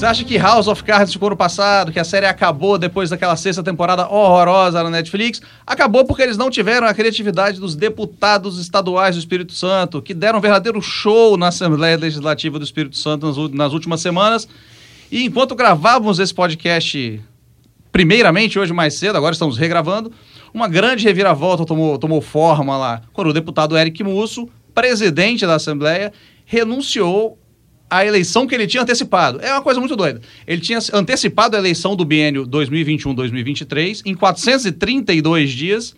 Você 0.00 0.06
acha 0.06 0.24
que 0.24 0.38
House 0.38 0.66
of 0.66 0.82
Cards 0.82 1.12
ficou 1.12 1.28
no 1.28 1.36
passado, 1.36 1.92
que 1.92 2.00
a 2.00 2.04
série 2.04 2.24
acabou 2.24 2.78
depois 2.78 3.10
daquela 3.10 3.36
sexta 3.36 3.62
temporada 3.62 4.08
horrorosa 4.08 4.82
na 4.82 4.88
Netflix? 4.88 5.42
Acabou 5.66 6.06
porque 6.06 6.22
eles 6.22 6.38
não 6.38 6.48
tiveram 6.48 6.86
a 6.86 6.94
criatividade 6.94 7.60
dos 7.60 7.76
deputados 7.76 8.58
estaduais 8.58 9.14
do 9.14 9.18
Espírito 9.18 9.52
Santo, 9.52 10.00
que 10.00 10.14
deram 10.14 10.38
um 10.38 10.40
verdadeiro 10.40 10.80
show 10.80 11.36
na 11.36 11.48
Assembleia 11.48 11.98
Legislativa 11.98 12.58
do 12.58 12.64
Espírito 12.64 12.96
Santo 12.96 13.50
nas, 13.52 13.74
últimas 13.74 14.00
semanas. 14.00 14.48
E 15.12 15.26
enquanto 15.26 15.54
gravávamos 15.54 16.18
esse 16.18 16.32
podcast, 16.32 17.20
primeiramente 17.92 18.58
hoje 18.58 18.72
mais 18.72 18.94
cedo, 18.94 19.16
agora 19.16 19.34
estamos 19.34 19.58
regravando, 19.58 20.10
uma 20.54 20.66
grande 20.66 21.04
reviravolta 21.04 21.66
tomou, 21.66 21.98
tomou 21.98 22.22
forma 22.22 22.74
lá, 22.74 23.02
quando 23.12 23.26
o 23.28 23.34
deputado 23.34 23.76
Eric 23.76 24.02
Musso, 24.02 24.48
presidente 24.74 25.46
da 25.46 25.56
Assembleia, 25.56 26.10
renunciou 26.46 27.38
à 27.90 28.06
eleição 28.06 28.46
que 28.46 28.54
ele 28.54 28.66
tinha 28.66 28.82
antecipado. 28.82 29.40
É 29.42 29.52
uma 29.52 29.62
coisa 29.62 29.80
muito 29.80 29.96
doida. 29.96 30.20
Ele 30.46 30.60
tinha 30.60 30.78
antecipado 30.92 31.56
a 31.56 31.58
eleição 31.58 31.96
do 31.96 32.04
biênio 32.04 32.46
2021-2023 32.46 34.02
em 34.06 34.14
432 34.14 35.50
dias. 35.50 35.94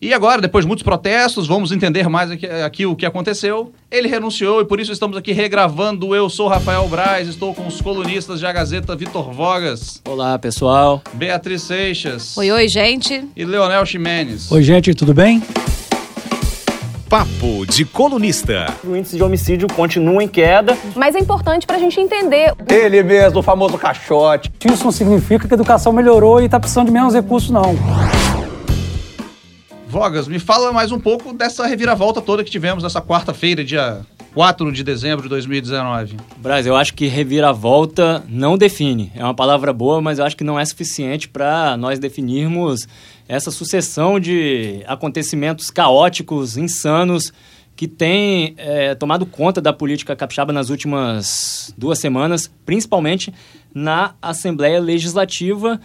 E 0.00 0.12
agora, 0.12 0.40
depois 0.40 0.64
de 0.64 0.66
muitos 0.66 0.82
protestos, 0.82 1.46
vamos 1.46 1.70
entender 1.70 2.08
mais 2.08 2.28
aqui, 2.28 2.44
aqui, 2.46 2.86
o 2.86 2.96
que 2.96 3.06
aconteceu. 3.06 3.72
Ele 3.88 4.08
renunciou 4.08 4.60
e 4.60 4.64
por 4.64 4.80
isso 4.80 4.90
estamos 4.90 5.16
aqui 5.16 5.30
regravando. 5.30 6.12
Eu 6.12 6.28
sou 6.28 6.48
Rafael 6.48 6.88
Braz, 6.88 7.28
estou 7.28 7.54
com 7.54 7.68
os 7.68 7.80
colunistas 7.80 8.40
de 8.40 8.46
A 8.46 8.52
Gazeta 8.52 8.96
Vitor 8.96 9.32
Vogas. 9.32 10.02
Olá, 10.04 10.36
pessoal. 10.40 11.00
Beatriz 11.14 11.62
Seixas. 11.62 12.36
Oi, 12.36 12.50
oi, 12.50 12.66
gente. 12.66 13.24
E 13.36 13.44
Leonel 13.44 13.86
Ximenes. 13.86 14.50
Oi, 14.50 14.62
gente, 14.64 14.92
tudo 14.92 15.14
bem? 15.14 15.40
Papo 17.12 17.66
de 17.66 17.84
colunista. 17.84 18.74
O 18.82 18.96
índice 18.96 19.16
de 19.16 19.22
homicídio 19.22 19.68
continua 19.68 20.24
em 20.24 20.28
queda. 20.28 20.74
Mas 20.96 21.14
é 21.14 21.18
importante 21.18 21.66
para 21.66 21.76
a 21.76 21.78
gente 21.78 22.00
entender. 22.00 22.54
Ele 22.66 23.02
mesmo, 23.02 23.40
o 23.40 23.42
famoso 23.42 23.76
caixote. 23.76 24.50
Isso 24.64 24.82
não 24.82 24.90
significa 24.90 25.46
que 25.46 25.52
a 25.52 25.56
educação 25.56 25.92
melhorou 25.92 26.40
e 26.40 26.46
está 26.46 26.58
precisando 26.58 26.86
de 26.86 26.92
menos 26.92 27.12
recursos, 27.12 27.50
não. 27.50 27.76
Vogas, 29.86 30.26
me 30.26 30.38
fala 30.38 30.72
mais 30.72 30.90
um 30.90 30.98
pouco 30.98 31.34
dessa 31.34 31.66
reviravolta 31.66 32.22
toda 32.22 32.42
que 32.42 32.50
tivemos 32.50 32.82
nessa 32.82 33.02
quarta-feira, 33.02 33.62
dia 33.62 34.00
4 34.34 34.72
de 34.72 34.82
dezembro 34.82 35.22
de 35.22 35.28
2019. 35.28 36.16
Braz, 36.38 36.66
eu 36.66 36.74
acho 36.74 36.94
que 36.94 37.06
reviravolta 37.06 38.24
não 38.28 38.56
define. 38.56 39.12
É 39.14 39.22
uma 39.22 39.34
palavra 39.34 39.72
boa, 39.72 40.00
mas 40.00 40.18
eu 40.18 40.24
acho 40.24 40.36
que 40.36 40.44
não 40.44 40.58
é 40.58 40.64
suficiente 40.64 41.28
para 41.28 41.76
nós 41.76 41.98
definirmos 41.98 42.88
essa 43.28 43.50
sucessão 43.50 44.18
de 44.18 44.82
acontecimentos 44.86 45.70
caóticos, 45.70 46.56
insanos, 46.56 47.32
que 47.76 47.86
tem 47.86 48.54
é, 48.56 48.94
tomado 48.94 49.26
conta 49.26 49.60
da 49.60 49.72
política 49.72 50.14
capixaba 50.14 50.52
nas 50.52 50.70
últimas 50.70 51.74
duas 51.76 51.98
semanas, 51.98 52.50
principalmente 52.64 53.32
na 53.74 54.14
Assembleia 54.20 54.80
Legislativa 54.80 55.80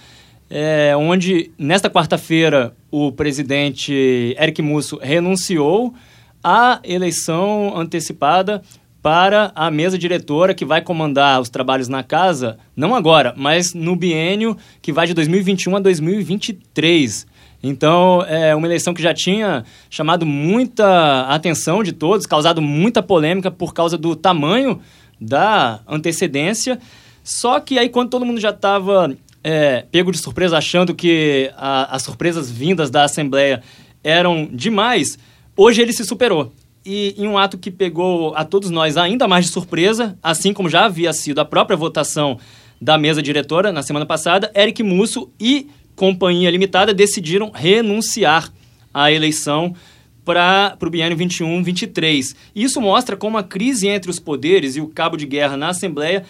é, 0.50 0.95
onde 0.95 1.52
nesta 1.58 1.90
quarta-feira 1.90 2.73
o 2.90 3.12
presidente 3.12 4.36
Eric 4.40 4.62
Musso 4.62 4.98
renunciou 5.02 5.94
à 6.43 6.80
eleição 6.83 7.73
antecipada 7.75 8.61
para 9.02 9.52
a 9.55 9.71
mesa 9.71 9.97
diretora 9.97 10.53
que 10.53 10.66
vai 10.66 10.81
comandar 10.81 11.39
os 11.39 11.49
trabalhos 11.49 11.88
na 11.88 12.03
casa, 12.03 12.57
não 12.75 12.94
agora, 12.94 13.33
mas 13.38 13.73
no 13.73 13.95
biênio 13.95 14.57
que 14.81 14.91
vai 14.91 15.07
de 15.07 15.13
2021 15.13 15.77
a 15.77 15.79
2023. 15.79 17.25
Então, 17.61 18.23
é 18.27 18.53
uma 18.55 18.67
eleição 18.67 18.94
que 18.94 19.02
já 19.02 19.13
tinha 19.13 19.63
chamado 19.89 20.25
muita 20.25 21.21
atenção 21.27 21.81
de 21.83 21.91
todos, 21.91 22.25
causado 22.25 22.61
muita 22.61 23.01
polêmica 23.01 23.49
por 23.49 23.73
causa 23.73 23.97
do 23.97 24.16
tamanho 24.16 24.79
da 25.19 25.79
antecedência. 25.88 26.79
Só 27.23 27.59
que 27.59 27.79
aí, 27.79 27.89
quando 27.89 28.09
todo 28.09 28.25
mundo 28.25 28.39
já 28.39 28.51
estava 28.51 29.16
é, 29.44 29.85
pego 29.91 30.11
de 30.11 30.17
surpresa 30.17 30.57
achando 30.57 30.94
que 30.94 31.51
a, 31.57 31.95
as 31.95 32.03
surpresas 32.03 32.51
vindas 32.51 32.89
da 32.89 33.06
Assembleia 33.06 33.62
eram 34.03 34.47
demais, 34.51 35.17
hoje 35.57 35.81
ele 35.81 35.91
se 35.91 36.06
superou. 36.06 36.53
E 36.85 37.13
em 37.18 37.28
um 37.28 37.38
ato 37.38 37.57
que 37.57 37.69
pegou 37.69 38.34
a 38.35 38.45
todos 38.45 38.69
nós 38.69 38.95
ainda 38.95 39.28
mais 39.28 39.45
de 39.45 39.51
surpresa, 39.51 40.18
assim 40.23 40.53
como 40.53 40.69
já 40.69 40.85
havia 40.85 41.12
sido 41.12 41.40
a 41.40 41.45
própria 41.45 41.75
votação 41.75 42.40
da 42.79 42.97
mesa 42.97 43.22
diretora 43.22 43.72
na 43.72 43.84
semana 43.84 44.06
passada, 44.06 44.51
Eric 44.56 44.81
Musso 44.84 45.29
e 45.40 45.68
Companhia 45.95 46.51
Limitada 46.51 46.94
decidiram 46.94 47.51
renunciar 47.53 48.53
à 48.94 49.12
eleição 49.12 49.75
para 50.23 50.78
o 50.81 50.90
biênio 50.90 51.18
21-23. 51.18 52.35
Isso 52.56 52.79
mostra 52.79 53.18
como 53.18 53.38
a 53.38 53.44
crise 53.44 53.88
entre 53.88 54.12
os 54.12 54.19
poderes 54.19 54.75
e 54.75 54.81
o 54.81 54.88
cabo 54.88 55.18
de 55.18 55.25
guerra 55.25 55.57
na 55.57 55.69
Assembleia 55.69 56.24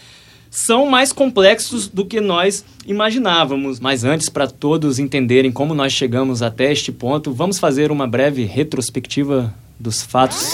são 0.49 0.87
mais 0.87 1.11
complexos 1.11 1.87
do 1.87 2.05
que 2.05 2.19
nós 2.19 2.63
imaginávamos. 2.85 3.79
Mas 3.79 4.03
antes, 4.03 4.29
para 4.29 4.47
todos 4.47 4.99
entenderem 4.99 5.51
como 5.51 5.73
nós 5.73 5.93
chegamos 5.93 6.41
até 6.41 6.71
este 6.71 6.91
ponto, 6.91 7.33
vamos 7.33 7.59
fazer 7.59 7.91
uma 7.91 8.07
breve 8.07 8.43
retrospectiva 8.43 9.53
dos 9.79 10.01
fatos. 10.01 10.53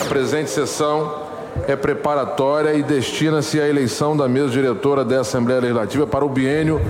A 0.00 0.04
presente 0.06 0.50
sessão 0.50 1.30
é 1.66 1.76
preparatória 1.76 2.74
e 2.74 2.82
destina-se 2.82 3.60
à 3.60 3.68
eleição 3.68 4.16
da 4.16 4.28
mesa 4.28 4.48
diretora 4.48 5.04
da 5.04 5.20
Assembleia 5.20 5.60
Legislativa 5.60 6.06
para 6.06 6.24
o 6.24 6.28
biênio 6.28 6.80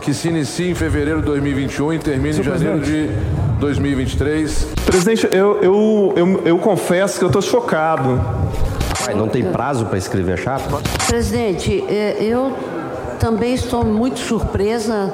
que 0.00 0.12
se 0.12 0.28
inicia 0.28 0.68
em 0.68 0.74
fevereiro 0.74 1.20
de 1.20 1.26
2021 1.26 1.92
e 1.92 1.98
termina 1.98 2.36
em 2.36 2.42
janeiro 2.42 2.80
de 2.80 3.08
2023. 3.60 4.68
Presidente, 4.84 5.28
eu, 5.30 5.62
eu, 5.62 6.14
eu, 6.16 6.42
eu 6.44 6.58
confesso 6.58 7.18
que 7.18 7.24
eu 7.24 7.28
estou 7.28 7.40
chocado. 7.40 8.20
Não 9.16 9.28
tem 9.28 9.44
prazo 9.44 9.86
para 9.86 9.98
escrever 9.98 10.34
a 10.34 10.36
chapa? 10.36 10.80
Presidente, 11.06 11.84
é, 11.88 12.16
eu 12.20 12.56
também 13.18 13.54
estou 13.54 13.84
muito 13.84 14.20
surpresa. 14.20 15.12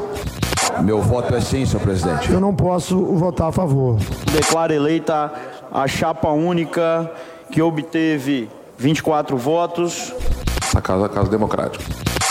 Meu 0.82 1.00
voto 1.00 1.34
é 1.34 1.40
sim, 1.40 1.64
senhor 1.64 1.82
presidente. 1.82 2.30
Eu 2.30 2.40
não 2.40 2.54
posso 2.54 2.98
votar 3.16 3.48
a 3.48 3.52
favor. 3.52 3.96
Declaro 4.32 4.72
eleita 4.72 5.32
a 5.72 5.86
chapa 5.88 6.28
única 6.28 7.10
que 7.50 7.60
obteve 7.62 8.48
24 8.76 9.36
votos. 9.36 10.12
A 10.74 10.80
casa, 10.80 11.06
a 11.06 11.08
casa 11.08 11.30
democrática. 11.30 11.84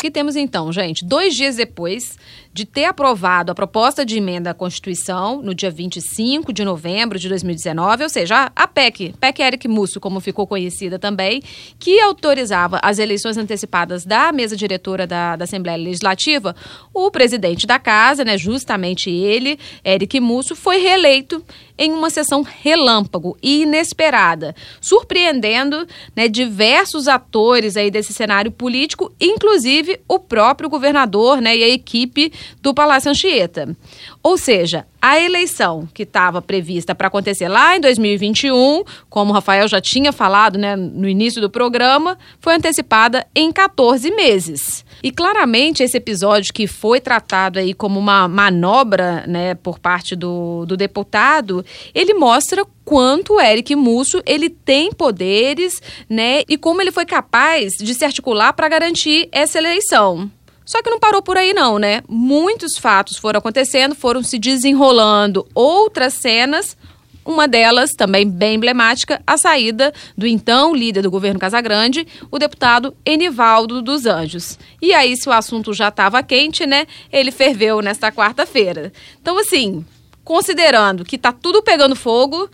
Que 0.07 0.12
temos 0.12 0.38
então, 0.38 0.72
gente, 0.72 1.03
dois 1.03 1.35
dias 1.35 1.57
depois 1.57 2.18
de 2.53 2.66
ter 2.66 2.85
aprovado 2.85 3.51
a 3.51 3.56
proposta 3.56 4.03
de 4.03 4.18
emenda 4.18 4.50
à 4.50 4.53
Constituição 4.53 5.41
no 5.44 5.53
dia 5.53 5.69
25 5.69 6.51
de 6.51 6.63
novembro 6.63 7.19
de 7.19 7.29
2019, 7.29 8.03
ou 8.03 8.09
seja, 8.09 8.51
a 8.56 8.68
PEC, 8.68 9.13
PEC 9.19 9.41
Eric 9.41 9.68
Musso, 9.68 10.00
como 10.00 10.19
ficou 10.19 10.47
conhecida 10.47 10.97
também, 10.97 11.44
que 11.78 12.00
autorizava 12.00 12.79
as 12.81 12.97
eleições 12.97 13.38
antecipadas 13.38 14.06
da 14.06 14.31
mesa 14.31 14.56
diretora 14.56 15.06
da, 15.06 15.35
da 15.35 15.44
Assembleia 15.44 15.78
Legislativa, 15.78 16.56
o 16.91 17.12
presidente 17.12 17.68
da 17.68 17.78
casa, 17.78 18.25
né, 18.25 18.38
justamente 18.38 19.12
ele, 19.12 19.59
Eric 19.85 20.19
Musso, 20.19 20.56
foi 20.56 20.78
reeleito 20.78 21.44
em 21.78 21.91
uma 21.91 22.09
sessão 22.09 22.41
relâmpago 22.41 23.38
e 23.41 23.62
inesperada, 23.62 24.56
surpreendendo 24.81 25.88
né, 26.16 26.28
diversos 26.28 27.07
atores 27.07 27.78
aí 27.78 27.91
desse 27.91 28.13
cenário 28.13 28.51
político, 28.51 29.13
inclusive 29.22 29.97
o 30.08 30.19
próprio 30.19 30.69
governador 30.69 31.41
né, 31.41 31.56
e 31.56 31.63
a 31.63 31.69
equipe 31.69 32.31
do 32.62 32.74
Palácio 32.74 33.09
Anchieta. 33.12 33.75
Ou 34.22 34.38
seja, 34.38 34.85
a 35.02 35.19
eleição 35.19 35.88
que 35.94 36.03
estava 36.03 36.41
prevista 36.41 36.94
para 36.94 37.08
acontecer 37.08 37.47
lá 37.47 37.78
em 37.78 37.80
2021, 37.80 38.84
como 39.09 39.31
o 39.31 39.34
Rafael 39.34 39.68
já 39.68 39.80
tinha 39.80 40.12
falado 40.12 40.57
né, 40.57 40.75
no 40.75 41.07
início 41.07 41.40
do 41.40 41.50
programa, 41.50 42.18
foi 42.40 42.56
antecipada 42.56 43.25
em 43.36 43.52
14 43.52 44.09
meses. 44.12 44.86
E 45.02 45.12
claramente 45.12 45.84
esse 45.84 45.97
episódio 45.97 46.53
que 46.53 46.68
foi 46.68 47.00
tratado 47.00 47.59
aí 47.59 47.74
como 47.74 48.00
uma 48.00 48.28
manobra 48.28 49.24
né, 49.28 49.56
por 49.56 49.80
parte 49.80 50.16
do, 50.16 50.66
do 50.66 50.75
deputado, 50.75 51.63
ele 51.94 52.13
mostra 52.13 52.66
quanto 52.88 53.34
o 53.34 53.42
Eric 53.42 53.75
Musso 53.75 54.24
ele 54.25 54.50
tem 54.50 54.94
poderes 54.94 55.81
né, 56.10 56.44
e 56.48 56.57
como 56.57 56.81
ele 56.81 56.89
foi 56.89 57.06
capaz 57.06 57.74
de 57.74 57.94
se 57.94 58.06
articular 58.06 58.54
para 58.54 58.69
garantir 58.69 59.28
essa 59.30 59.57
eleição. 59.57 60.31
Só 60.66 60.81
que 60.81 60.89
não 60.89 60.98
parou 60.98 61.22
por 61.22 61.36
aí, 61.36 61.54
não, 61.54 61.78
né? 61.78 62.01
Muitos 62.07 62.78
fatos 62.78 63.18
foram 63.18 63.39
acontecendo, 63.39 63.94
foram 63.94 64.24
se 64.24 64.39
desenrolando 64.39 65.45
outras 65.54 66.13
cenas. 66.13 66.78
Uma 67.25 67.45
delas, 67.45 67.92
também 67.92 68.25
bem 68.25 68.56
emblemática, 68.56 69.22
a 69.28 69.38
saída 69.38 69.94
do 70.18 70.25
então 70.25 70.74
líder 70.74 71.01
do 71.01 71.12
governo 71.12 71.39
Casagrande, 71.39 72.07
o 72.31 72.39
deputado 72.39 72.95
Enivaldo 73.06 73.81
dos 73.81 74.06
Anjos. 74.06 74.57
E 74.81 74.94
aí, 74.94 75.18
se 75.18 75.28
o 75.28 75.34
assunto 75.34 75.74
já 75.74 75.89
estava 75.89 76.24
quente, 76.24 76.66
né? 76.66 76.88
Ele 77.12 77.31
ferveu 77.31 77.81
nesta 77.81 78.13
quarta-feira. 78.13 78.94
Então, 79.22 79.38
assim, 79.38 79.86
considerando 80.24 81.04
que 81.04 81.18
tá 81.18 81.34
tudo 81.34 81.62
pegando 81.62 81.95
fogo, 81.95 82.50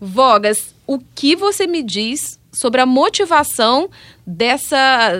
Vogas, 0.00 0.74
o 0.86 0.98
que 1.14 1.36
você 1.36 1.66
me 1.66 1.82
diz 1.82 2.38
sobre 2.52 2.80
a 2.80 2.86
motivação 2.86 3.88
dessa 4.26 5.12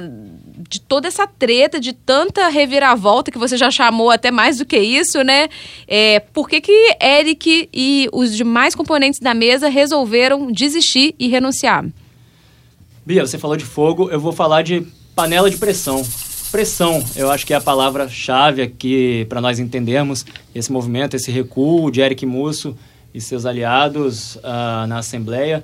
de 0.69 0.81
toda 0.81 1.09
essa 1.09 1.27
treta, 1.27 1.81
de 1.81 1.93
tanta 1.93 2.49
reviravolta 2.49 3.31
que 3.31 3.39
você 3.39 3.57
já 3.57 3.71
chamou 3.71 4.11
até 4.11 4.31
mais 4.31 4.59
do 4.59 4.65
que 4.65 4.79
isso, 4.79 5.23
né? 5.25 5.49
É, 5.89 6.21
por 6.21 6.49
que, 6.49 6.61
que 6.61 6.97
Eric 7.03 7.69
e 7.73 8.09
os 8.13 8.37
demais 8.37 8.75
componentes 8.75 9.19
da 9.19 9.35
mesa 9.35 9.69
resolveram 9.69 10.53
desistir 10.53 11.15
e 11.19 11.29
renunciar? 11.29 11.85
Bia, 13.05 13.27
você 13.27 13.39
falou 13.39 13.57
de 13.57 13.65
fogo, 13.65 14.11
eu 14.11 14.21
vou 14.21 14.33
falar 14.33 14.63
de 14.63 14.87
panela 15.15 15.51
de 15.51 15.57
pressão. 15.57 16.07
Pressão, 16.53 17.05
eu 17.17 17.31
acho 17.31 17.47
que 17.47 17.53
é 17.53 17.57
a 17.57 17.61
palavra-chave 17.61 18.63
aqui 18.63 19.25
para 19.29 19.41
nós 19.41 19.59
entendermos 19.59 20.25
esse 20.55 20.71
movimento, 20.71 21.17
esse 21.17 21.31
recuo 21.31 21.91
de 21.91 22.01
Eric 22.01 22.25
Musso 22.27 22.77
e 23.13 23.21
seus 23.21 23.47
aliados 23.47 24.37
uh, 24.37 24.87
na 24.89 24.99
Assembleia. 24.99 25.63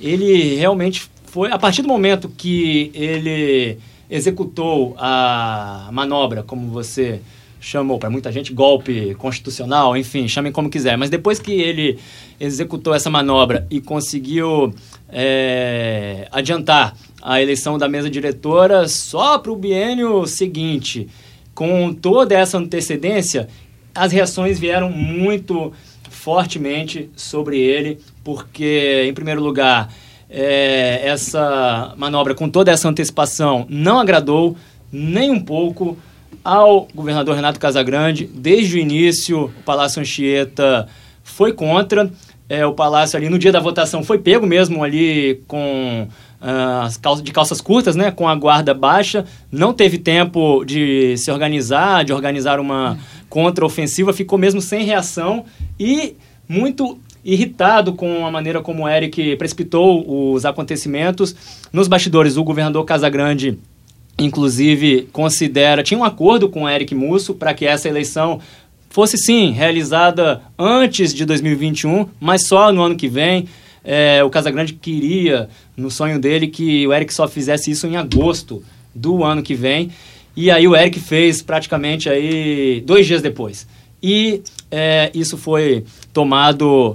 Ele 0.00 0.56
realmente 0.56 1.08
foi, 1.24 1.50
a 1.50 1.58
partir 1.58 1.82
do 1.82 1.88
momento 1.88 2.28
que 2.28 2.90
ele 2.94 3.78
executou 4.08 4.94
a 4.98 5.88
manobra, 5.92 6.42
como 6.42 6.68
você 6.68 7.20
chamou 7.60 7.98
para 7.98 8.08
muita 8.08 8.30
gente 8.30 8.52
golpe 8.52 9.14
constitucional, 9.16 9.96
enfim, 9.96 10.28
chamem 10.28 10.52
como 10.52 10.70
quiser. 10.70 10.96
Mas 10.96 11.10
depois 11.10 11.38
que 11.40 11.52
ele 11.52 11.98
executou 12.38 12.94
essa 12.94 13.10
manobra 13.10 13.66
e 13.70 13.80
conseguiu 13.80 14.72
é, 15.08 16.28
adiantar 16.30 16.96
a 17.20 17.42
eleição 17.42 17.76
da 17.76 17.88
mesa 17.88 18.08
diretora 18.08 18.86
só 18.86 19.38
para 19.38 19.50
o 19.50 19.56
biênio 19.56 20.26
seguinte, 20.26 21.08
com 21.54 21.92
toda 21.92 22.36
essa 22.36 22.58
antecedência, 22.58 23.48
as 23.94 24.12
reações 24.12 24.58
vieram 24.60 24.90
muito 24.90 25.72
fortemente 26.10 27.10
sobre 27.16 27.58
ele, 27.58 27.98
porque, 28.24 29.04
em 29.08 29.14
primeiro 29.14 29.42
lugar, 29.42 29.92
é, 30.28 31.00
essa 31.06 31.94
manobra 31.96 32.34
com 32.34 32.48
toda 32.48 32.70
essa 32.70 32.88
antecipação 32.88 33.66
não 33.68 33.98
agradou 33.98 34.56
nem 34.90 35.30
um 35.30 35.40
pouco 35.40 35.96
ao 36.44 36.86
governador 36.94 37.34
Renato 37.34 37.58
Casagrande. 37.58 38.28
Desde 38.32 38.76
o 38.76 38.78
início, 38.78 39.44
o 39.44 39.62
Palácio 39.64 40.00
Anchieta 40.00 40.88
foi 41.22 41.52
contra. 41.52 42.10
É, 42.48 42.64
o 42.64 42.72
Palácio 42.72 43.16
ali, 43.16 43.28
no 43.28 43.38
dia 43.38 43.50
da 43.50 43.58
votação, 43.58 44.04
foi 44.04 44.18
pego 44.18 44.46
mesmo 44.46 44.84
ali 44.84 45.42
com 45.48 46.06
uh, 46.40 47.00
calças, 47.00 47.24
de 47.24 47.32
calças 47.32 47.60
curtas, 47.60 47.96
né, 47.96 48.10
com 48.12 48.28
a 48.28 48.34
guarda 48.36 48.72
baixa. 48.72 49.24
Não 49.50 49.72
teve 49.72 49.98
tempo 49.98 50.64
de 50.64 51.16
se 51.16 51.30
organizar, 51.30 52.04
de 52.04 52.12
organizar 52.12 52.60
uma 52.60 52.96
contraofensiva. 53.36 54.14
Ficou 54.14 54.38
mesmo 54.38 54.62
sem 54.62 54.82
reação 54.82 55.44
e 55.78 56.14
muito 56.48 56.98
irritado 57.22 57.92
com 57.92 58.24
a 58.24 58.30
maneira 58.30 58.62
como 58.62 58.84
o 58.84 58.88
Eric 58.88 59.36
precipitou 59.36 60.32
os 60.32 60.46
acontecimentos. 60.46 61.36
Nos 61.70 61.86
bastidores, 61.86 62.38
o 62.38 62.42
governador 62.44 62.82
Casagrande 62.86 63.58
inclusive 64.18 65.10
considera, 65.12 65.82
tinha 65.82 66.00
um 66.00 66.04
acordo 66.04 66.48
com 66.48 66.62
o 66.62 66.68
Eric 66.68 66.94
Musso 66.94 67.34
para 67.34 67.52
que 67.52 67.66
essa 67.66 67.86
eleição 67.86 68.40
fosse 68.88 69.18
sim 69.18 69.50
realizada 69.50 70.40
antes 70.58 71.12
de 71.12 71.26
2021, 71.26 72.08
mas 72.18 72.46
só 72.46 72.72
no 72.72 72.82
ano 72.82 72.96
que 72.96 73.06
vem. 73.06 73.46
É, 73.84 74.24
o 74.24 74.30
Casagrande 74.30 74.72
queria, 74.72 75.50
no 75.76 75.90
sonho 75.90 76.18
dele, 76.18 76.46
que 76.46 76.86
o 76.86 76.94
Eric 76.94 77.12
só 77.12 77.28
fizesse 77.28 77.70
isso 77.70 77.86
em 77.86 77.98
agosto 77.98 78.62
do 78.94 79.22
ano 79.22 79.42
que 79.42 79.54
vem. 79.54 79.90
E 80.36 80.50
aí 80.50 80.68
o 80.68 80.76
Eric 80.76 81.00
fez 81.00 81.40
praticamente 81.40 82.08
aí 82.08 82.82
dois 82.84 83.06
dias 83.06 83.22
depois. 83.22 83.66
E 84.02 84.42
é, 84.70 85.10
isso 85.14 85.38
foi 85.38 85.84
tomado 86.12 86.94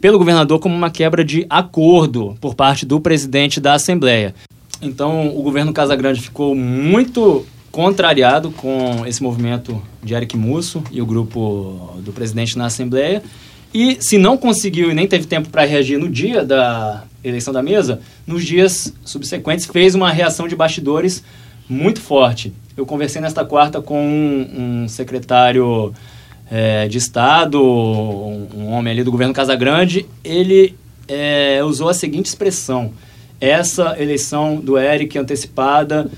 pelo 0.00 0.18
governador 0.18 0.60
como 0.60 0.76
uma 0.76 0.90
quebra 0.90 1.24
de 1.24 1.44
acordo 1.50 2.36
por 2.40 2.54
parte 2.54 2.86
do 2.86 3.00
presidente 3.00 3.60
da 3.60 3.74
Assembleia. 3.74 4.34
Então, 4.80 5.36
o 5.36 5.42
governo 5.42 5.72
Casagrande 5.72 6.20
ficou 6.20 6.54
muito 6.54 7.44
contrariado 7.72 8.50
com 8.52 9.04
esse 9.06 9.22
movimento 9.22 9.82
de 10.02 10.14
Eric 10.14 10.36
Musso 10.36 10.82
e 10.92 11.02
o 11.02 11.06
grupo 11.06 11.96
do 11.98 12.12
presidente 12.12 12.56
na 12.56 12.66
Assembleia. 12.66 13.22
E 13.74 13.98
se 14.00 14.16
não 14.16 14.36
conseguiu 14.38 14.90
e 14.90 14.94
nem 14.94 15.06
teve 15.06 15.26
tempo 15.26 15.48
para 15.50 15.64
reagir 15.64 15.98
no 15.98 16.08
dia 16.08 16.44
da 16.44 17.04
eleição 17.22 17.52
da 17.52 17.62
mesa, 17.62 18.00
nos 18.26 18.44
dias 18.44 18.94
subsequentes 19.04 19.66
fez 19.66 19.94
uma 19.94 20.10
reação 20.10 20.48
de 20.48 20.56
bastidores 20.56 21.22
muito 21.68 22.00
forte. 22.00 22.52
Eu 22.76 22.86
conversei 22.86 23.20
nesta 23.20 23.44
quarta 23.44 23.82
com 23.82 24.00
um, 24.00 24.82
um 24.84 24.88
secretário 24.88 25.92
é, 26.50 26.88
de 26.88 26.98
Estado, 26.98 27.62
um, 27.62 28.48
um, 28.54 28.66
homem 28.68 28.92
ali 28.92 29.04
do 29.04 29.10
governo 29.10 29.34
Casagrande. 29.34 30.06
Ele 30.24 30.74
é, 31.06 31.62
usou 31.64 31.88
a 31.88 31.94
seguinte 31.94 32.26
expressão: 32.26 32.92
essa 33.40 34.00
eleição 34.00 34.56
do 34.56 34.78
Eric 34.78 35.18
antecipada 35.18 36.10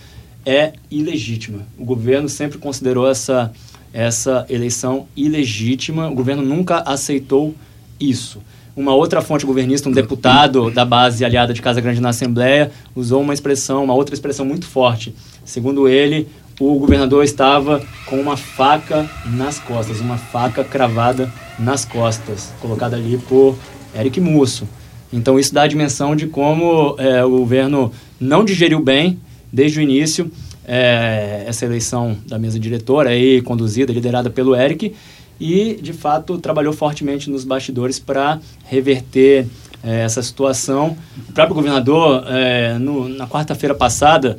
é 0.44 0.72
ilegítima. 0.90 1.66
O 1.78 1.84
governo 1.84 2.28
sempre 2.28 2.58
considerou 2.58 3.08
essa, 3.08 3.52
essa 3.92 4.46
eleição 4.48 5.06
ilegítima, 5.16 6.08
o 6.08 6.14
governo 6.14 6.42
nunca 6.42 6.78
aceitou 6.78 7.54
isso. 7.98 8.40
Uma 8.80 8.94
outra 8.94 9.20
fonte 9.20 9.44
governista, 9.44 9.90
um 9.90 9.92
deputado 9.92 10.70
da 10.70 10.86
base 10.86 11.22
aliada 11.22 11.52
de 11.52 11.60
Casa 11.60 11.82
Grande 11.82 12.00
na 12.00 12.08
Assembleia, 12.08 12.72
usou 12.96 13.20
uma 13.20 13.34
expressão, 13.34 13.84
uma 13.84 13.92
outra 13.92 14.14
expressão 14.14 14.46
muito 14.46 14.64
forte. 14.66 15.14
Segundo 15.44 15.86
ele, 15.86 16.26
o 16.58 16.78
governador 16.78 17.22
estava 17.22 17.82
com 18.06 18.18
uma 18.18 18.38
faca 18.38 19.06
nas 19.26 19.58
costas, 19.58 20.00
uma 20.00 20.16
faca 20.16 20.64
cravada 20.64 21.30
nas 21.58 21.84
costas, 21.84 22.54
colocada 22.58 22.96
ali 22.96 23.18
por 23.18 23.54
Eric 23.94 24.18
Musso. 24.18 24.66
Então 25.12 25.38
isso 25.38 25.52
dá 25.52 25.64
a 25.64 25.66
dimensão 25.66 26.16
de 26.16 26.26
como 26.26 26.96
é, 26.96 27.22
o 27.22 27.28
governo 27.28 27.92
não 28.18 28.42
digeriu 28.42 28.80
bem, 28.80 29.20
desde 29.52 29.78
o 29.78 29.82
início, 29.82 30.32
é, 30.66 31.44
essa 31.46 31.66
eleição 31.66 32.16
da 32.26 32.38
mesa 32.38 32.58
diretora, 32.58 33.10
aí, 33.10 33.42
conduzida, 33.42 33.92
liderada 33.92 34.30
pelo 34.30 34.56
Eric, 34.56 34.94
e, 35.40 35.78
de 35.80 35.92
fato, 35.92 36.38
trabalhou 36.38 36.72
fortemente 36.72 37.30
nos 37.30 37.44
bastidores 37.44 37.98
para 37.98 38.38
reverter 38.66 39.46
é, 39.82 40.02
essa 40.02 40.22
situação. 40.22 40.96
O 41.28 41.32
próprio 41.32 41.54
governador, 41.54 42.24
é, 42.28 42.78
no, 42.78 43.08
na 43.08 43.26
quarta-feira 43.26 43.74
passada, 43.74 44.38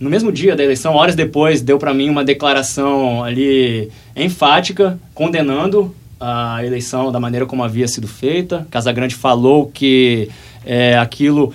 no 0.00 0.08
mesmo 0.08 0.32
dia 0.32 0.56
da 0.56 0.64
eleição, 0.64 0.94
horas 0.94 1.14
depois, 1.14 1.60
deu 1.60 1.78
para 1.78 1.92
mim 1.92 2.08
uma 2.08 2.24
declaração 2.24 3.22
ali 3.22 3.90
enfática, 4.16 4.98
condenando 5.12 5.94
a 6.20 6.64
eleição 6.64 7.12
da 7.12 7.20
maneira 7.20 7.46
como 7.46 7.62
havia 7.62 7.86
sido 7.86 8.08
feita. 8.08 8.66
Casagrande 8.70 9.14
falou 9.14 9.66
que 9.66 10.30
é, 10.64 10.96
aquilo 10.96 11.52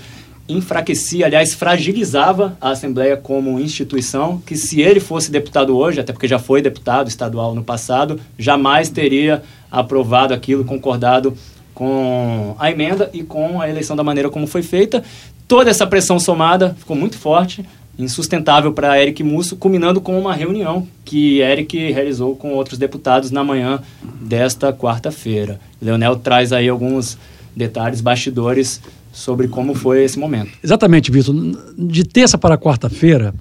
enfraquecia, 0.48 1.26
aliás, 1.26 1.54
fragilizava 1.54 2.58
a 2.60 2.72
Assembleia 2.72 3.16
como 3.16 3.60
instituição, 3.60 4.42
que 4.46 4.56
se 4.56 4.82
ele 4.82 5.00
fosse 5.00 5.32
deputado 5.32 5.76
hoje, 5.78 6.00
até 6.00 6.12
porque 6.12 6.28
já 6.28 6.40
foi 6.40 6.62
deputado 6.62 7.08
estadual 7.08 7.56
no 7.56 7.64
passado, 7.64 8.20
jamais 8.38 8.90
teria 8.90 9.42
aprovado 9.72 10.34
aquilo, 10.34 10.66
concordado 10.66 11.36
com 11.74 12.56
a 12.60 12.70
emenda 12.70 13.10
e 13.14 13.24
com 13.24 13.62
a 13.62 13.70
eleição 13.70 13.96
da 13.96 14.04
maneira 14.04 14.30
como 14.30 14.46
foi 14.46 14.62
feita. 14.62 15.04
Toda 15.48 15.70
essa 15.70 15.88
pressão 15.88 16.20
somada 16.20 16.76
ficou 16.78 16.96
muito 16.96 17.18
forte 17.18 17.66
insustentável 17.98 18.74
para 18.74 19.00
Eric 19.00 19.24
Musso, 19.24 19.56
culminando 19.56 20.02
com 20.02 20.20
uma 20.20 20.34
reunião 20.34 20.88
que 21.06 21.40
Eric 21.42 21.92
realizou 21.92 22.36
com 22.36 22.54
outros 22.54 22.78
deputados 22.78 23.30
na 23.30 23.44
manhã 23.44 23.80
desta 24.20 24.74
quarta-feira. 24.74 25.60
Leonel 25.82 26.16
traz 26.16 26.52
aí 26.52 26.68
alguns 26.68 27.18
detalhes, 27.56 28.02
bastidores 28.02 28.82
sobre 29.14 29.48
como 29.48 29.74
foi 29.74 30.04
esse 30.04 30.20
momento. 30.20 30.52
Exatamente, 30.62 31.10
Vitor. 31.10 31.34
De 31.78 32.04
terça 32.04 32.38
para 32.38 32.58
quarta-feira, 32.58 33.34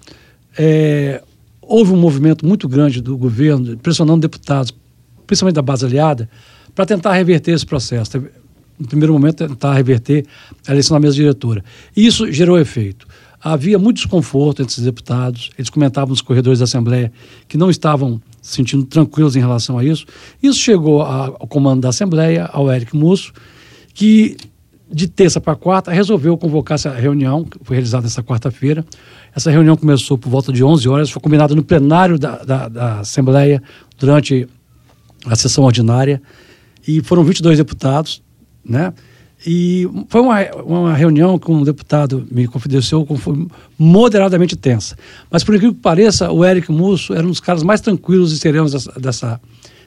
é, 0.56 1.20
houve 1.60 1.92
um 1.92 1.96
movimento 1.96 2.46
muito 2.46 2.68
grande 2.68 3.00
do 3.00 3.16
governo, 3.16 3.76
pressionando 3.78 4.20
deputados, 4.20 4.72
principalmente 5.26 5.56
da 5.56 5.62
base 5.62 5.84
aliada, 5.84 6.28
para 6.74 6.86
tentar 6.86 7.14
reverter 7.14 7.52
esse 7.52 7.66
processo. 7.66 8.22
No 8.78 8.86
primeiro 8.86 9.12
momento, 9.12 9.48
tentar 9.48 9.74
reverter 9.74 10.26
a 10.68 10.72
eleição 10.72 10.94
da 10.94 11.00
mesa 11.00 11.16
diretora. 11.16 11.64
E 11.96 12.06
isso 12.06 12.30
gerou 12.30 12.58
efeito 12.58 13.06
havia 13.42 13.78
muito 13.78 13.96
desconforto 13.96 14.62
entre 14.62 14.76
os 14.76 14.84
deputados, 14.84 15.50
eles 15.58 15.68
comentavam 15.68 16.10
nos 16.10 16.20
corredores 16.20 16.60
da 16.60 16.64
Assembleia 16.64 17.12
que 17.48 17.58
não 17.58 17.68
estavam 17.68 18.22
se 18.40 18.54
sentindo 18.56 18.84
tranquilos 18.84 19.34
em 19.34 19.40
relação 19.40 19.78
a 19.78 19.84
isso. 19.84 20.06
Isso 20.42 20.58
chegou 20.58 21.02
ao 21.02 21.46
comando 21.48 21.80
da 21.80 21.88
Assembleia, 21.88 22.48
ao 22.52 22.70
Eric 22.70 22.96
Musso, 22.96 23.32
que 23.92 24.36
de 24.92 25.08
terça 25.08 25.40
para 25.40 25.56
quarta 25.56 25.90
resolveu 25.90 26.36
convocar 26.36 26.74
essa 26.74 26.90
reunião, 26.90 27.44
que 27.44 27.58
foi 27.62 27.76
realizada 27.76 28.02
nessa 28.02 28.22
quarta-feira. 28.22 28.84
Essa 29.34 29.50
reunião 29.50 29.76
começou 29.76 30.18
por 30.18 30.28
volta 30.28 30.52
de 30.52 30.62
11 30.62 30.88
horas, 30.88 31.10
foi 31.10 31.22
combinada 31.22 31.54
no 31.54 31.64
plenário 31.64 32.18
da, 32.18 32.36
da, 32.44 32.68
da 32.68 33.00
Assembleia 33.00 33.62
durante 33.98 34.46
a 35.24 35.34
sessão 35.36 35.64
ordinária, 35.64 36.20
e 36.86 37.00
foram 37.00 37.24
22 37.24 37.58
deputados, 37.58 38.22
né? 38.64 38.92
E 39.46 39.88
foi 40.08 40.20
uma, 40.20 40.40
uma 40.64 40.94
reunião 40.94 41.36
que 41.38 41.50
um 41.50 41.64
deputado 41.64 42.26
me 42.30 42.46
confidenciou 42.46 43.04
foi 43.16 43.46
moderadamente 43.76 44.54
tensa. 44.56 44.96
Mas, 45.30 45.42
por 45.42 45.54
incrível 45.54 45.74
que 45.74 45.80
pareça, 45.80 46.30
o 46.30 46.44
Eric 46.44 46.70
Musso 46.70 47.12
era 47.12 47.26
um 47.26 47.30
dos 47.30 47.40
caras 47.40 47.62
mais 47.64 47.80
tranquilos 47.80 48.32
e 48.32 48.38
serenos 48.38 48.72
dessa, 48.72 48.92
dessa, 49.00 49.40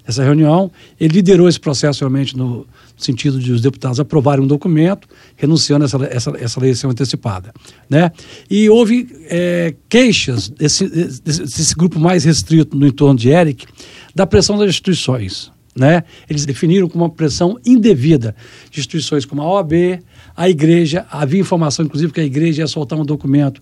dessa 0.06 0.24
reunião. 0.24 0.72
Ele 1.00 1.16
liderou 1.16 1.50
esse 1.50 1.60
processo 1.60 2.02
realmente 2.02 2.38
no 2.38 2.68
sentido 2.98 3.40
de 3.40 3.52
os 3.52 3.62
deputados 3.62 4.00
aprovarem 4.00 4.44
um 4.44 4.48
documento 4.48 5.08
renunciando 5.36 5.84
a 5.84 5.86
essa, 5.86 6.06
essa, 6.06 6.38
essa 6.38 6.60
eleição 6.60 6.90
antecipada. 6.90 7.54
Né? 7.90 8.12
E 8.50 8.70
houve 8.70 9.08
é, 9.30 9.74
queixas 9.90 10.50
desse, 10.50 10.88
desse, 10.88 11.42
desse 11.42 11.76
grupo 11.76 12.00
mais 12.00 12.24
restrito 12.24 12.78
no 12.78 12.86
entorno 12.86 13.20
de 13.20 13.30
Eric 13.30 13.66
da 14.14 14.26
pressão 14.26 14.58
das 14.58 14.70
instituições 14.70 15.52
né? 15.76 16.06
Eles 16.30 16.46
definiram 16.46 16.88
como 16.88 17.04
uma 17.04 17.10
pressão 17.10 17.60
indevida 17.66 18.34
de 18.72 18.80
instituições 18.80 19.26
como 19.26 19.42
a 19.42 19.46
OAB, 19.46 20.00
a 20.36 20.50
igreja. 20.50 21.06
Havia 21.12 21.42
informação, 21.42 21.86
inclusive, 21.86 22.14
que 22.14 22.22
a 22.22 22.24
igreja 22.24 22.62
ia 22.62 22.68
soltar 22.68 22.98
um 22.98 23.06
documento 23.06 23.62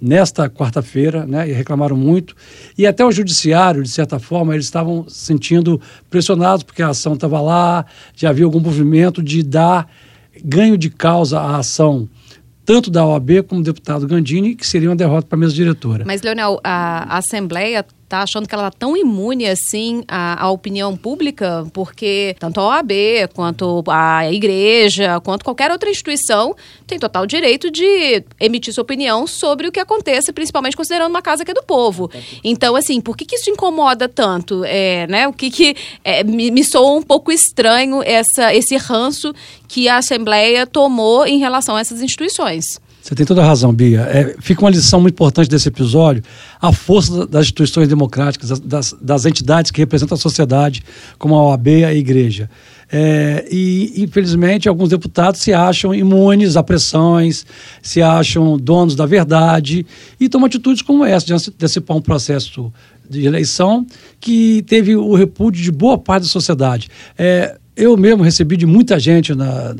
nesta 0.00 0.48
quarta-feira, 0.48 1.26
né, 1.26 1.48
e 1.48 1.52
reclamaram 1.52 1.96
muito. 1.96 2.34
E 2.76 2.86
até 2.86 3.04
o 3.04 3.12
judiciário, 3.12 3.82
de 3.82 3.90
certa 3.90 4.18
forma, 4.18 4.54
eles 4.54 4.66
estavam 4.66 5.08
se 5.08 5.26
sentindo 5.26 5.80
pressionados 6.08 6.62
porque 6.62 6.82
a 6.82 6.88
ação 6.88 7.14
estava 7.14 7.40
lá, 7.40 7.84
já 8.14 8.30
havia 8.30 8.44
algum 8.44 8.60
movimento 8.60 9.22
de 9.22 9.42
dar 9.42 9.88
ganho 10.44 10.78
de 10.78 10.88
causa 10.88 11.40
à 11.40 11.56
ação 11.56 12.08
tanto 12.68 12.90
da 12.90 13.02
OAB 13.02 13.44
como 13.48 13.62
do 13.62 13.72
deputado 13.72 14.06
Gandini, 14.06 14.54
que 14.54 14.66
seria 14.66 14.90
uma 14.90 14.94
derrota 14.94 15.26
para 15.26 15.38
a 15.38 15.40
mesa 15.40 15.54
diretora. 15.54 16.04
Mas, 16.06 16.20
Leonel, 16.20 16.60
a 16.62 17.16
Assembleia 17.16 17.82
está 18.08 18.22
achando 18.22 18.48
que 18.48 18.54
ela 18.54 18.68
está 18.68 18.78
tão 18.78 18.96
imune 18.96 19.46
assim 19.46 20.02
à, 20.08 20.42
à, 20.42 20.50
opinião 20.50 20.96
pública, 20.96 21.66
porque 21.74 22.34
tanto 22.38 22.58
a 22.58 22.68
OAB 22.68 22.90
quanto 23.34 23.84
a 23.86 24.32
igreja, 24.32 25.20
quanto 25.20 25.44
qualquer 25.44 25.70
outra 25.70 25.90
instituição 25.90 26.56
tem 26.86 26.98
total 26.98 27.26
direito 27.26 27.70
de 27.70 28.24
emitir 28.40 28.72
sua 28.72 28.82
opinião 28.82 29.26
sobre 29.26 29.68
o 29.68 29.72
que 29.72 29.78
acontece, 29.78 30.32
principalmente 30.32 30.76
considerando 30.76 31.10
uma 31.10 31.20
casa 31.20 31.44
que 31.44 31.50
é 31.50 31.54
do 31.54 31.62
povo. 31.62 32.10
Então, 32.42 32.74
assim, 32.74 32.98
por 33.00 33.14
que, 33.14 33.26
que 33.26 33.36
isso 33.36 33.50
incomoda 33.50 34.08
tanto? 34.08 34.64
É, 34.64 35.06
né, 35.06 35.28
o 35.28 35.32
que, 35.32 35.50
que 35.50 35.76
é, 36.02 36.24
me, 36.24 36.50
me 36.50 36.64
soa 36.64 36.98
um 36.98 37.02
pouco 37.02 37.30
estranho 37.30 38.02
essa, 38.02 38.54
esse 38.54 38.76
ranço 38.76 39.34
que 39.68 39.86
a 39.86 39.98
Assembleia 39.98 40.66
tomou 40.66 41.26
em 41.26 41.38
relação 41.38 41.76
a 41.76 41.80
essas 41.80 42.00
instituições. 42.00 42.80
Você 43.08 43.14
tem 43.14 43.24
toda 43.24 43.42
a 43.42 43.46
razão, 43.46 43.72
Bia. 43.72 44.02
É, 44.02 44.36
fica 44.38 44.60
uma 44.60 44.68
lição 44.68 45.00
muito 45.00 45.14
importante 45.14 45.48
desse 45.48 45.66
episódio: 45.66 46.22
a 46.60 46.70
força 46.74 47.26
das 47.26 47.46
instituições 47.46 47.88
democráticas, 47.88 48.60
das, 48.60 48.94
das 49.00 49.24
entidades 49.24 49.70
que 49.70 49.80
representam 49.80 50.14
a 50.14 50.18
sociedade, 50.18 50.84
como 51.18 51.34
a 51.34 51.42
OAB 51.44 51.68
e 51.68 51.84
a 51.86 51.94
Igreja. 51.94 52.50
É, 52.92 53.48
e, 53.50 53.94
infelizmente, 54.02 54.68
alguns 54.68 54.90
deputados 54.90 55.40
se 55.40 55.54
acham 55.54 55.94
imunes 55.94 56.54
a 56.54 56.62
pressões, 56.62 57.46
se 57.80 58.02
acham 58.02 58.58
donos 58.58 58.94
da 58.94 59.06
verdade 59.06 59.86
e 60.20 60.28
tomam 60.28 60.46
atitudes 60.46 60.82
como 60.82 61.02
essa, 61.02 61.24
de 61.24 61.32
antecipar 61.32 61.96
um 61.96 62.02
processo 62.02 62.70
de 63.08 63.24
eleição 63.24 63.86
que 64.20 64.62
teve 64.66 64.94
o 64.94 65.14
repúdio 65.14 65.62
de 65.62 65.72
boa 65.72 65.96
parte 65.96 66.24
da 66.24 66.28
sociedade. 66.28 66.90
É, 67.16 67.56
eu 67.74 67.96
mesmo 67.96 68.22
recebi 68.22 68.54
de 68.54 68.66
muita 68.66 69.00
gente 69.00 69.34
na, 69.34 69.74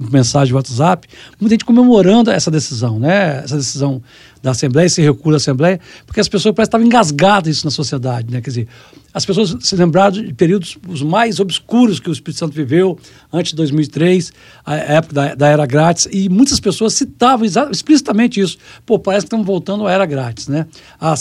mensagem 0.00 0.48
de 0.48 0.54
WhatsApp, 0.54 1.06
muita 1.38 1.54
gente 1.54 1.64
comemorando 1.64 2.30
essa 2.30 2.50
decisão, 2.50 2.98
né? 2.98 3.42
Essa 3.44 3.56
decisão 3.56 4.02
da 4.42 4.52
Assembleia, 4.52 4.86
esse 4.86 5.02
recuo 5.02 5.30
da 5.30 5.36
Assembleia, 5.36 5.80
porque 6.06 6.20
as 6.20 6.28
pessoas 6.28 6.54
parecem 6.54 6.70
estavam 6.70 6.86
engasgadas 6.86 7.56
isso 7.56 7.66
na 7.66 7.70
sociedade, 7.70 8.32
né? 8.32 8.40
Quer 8.40 8.50
dizer, 8.50 8.68
as 9.12 9.26
pessoas 9.26 9.56
se 9.60 9.74
lembraram 9.74 10.22
de 10.22 10.32
períodos 10.32 10.78
os 10.88 11.02
mais 11.02 11.40
obscuros 11.40 11.98
que 11.98 12.08
o 12.08 12.12
Espírito 12.12 12.38
Santo 12.38 12.54
viveu 12.54 12.96
antes 13.32 13.50
de 13.50 13.56
2003, 13.56 14.32
a 14.64 14.76
época 14.76 15.14
da, 15.14 15.34
da 15.34 15.48
era 15.48 15.66
grátis, 15.66 16.08
e 16.12 16.28
muitas 16.28 16.60
pessoas 16.60 16.94
citavam 16.94 17.44
explicitamente 17.70 18.40
isso. 18.40 18.56
Pô, 18.86 18.98
parece 18.98 19.24
que 19.24 19.26
estamos 19.26 19.44
voltando 19.44 19.86
à 19.86 19.92
era 19.92 20.06
grátis, 20.06 20.46
né? 20.46 20.66
A, 21.00 21.14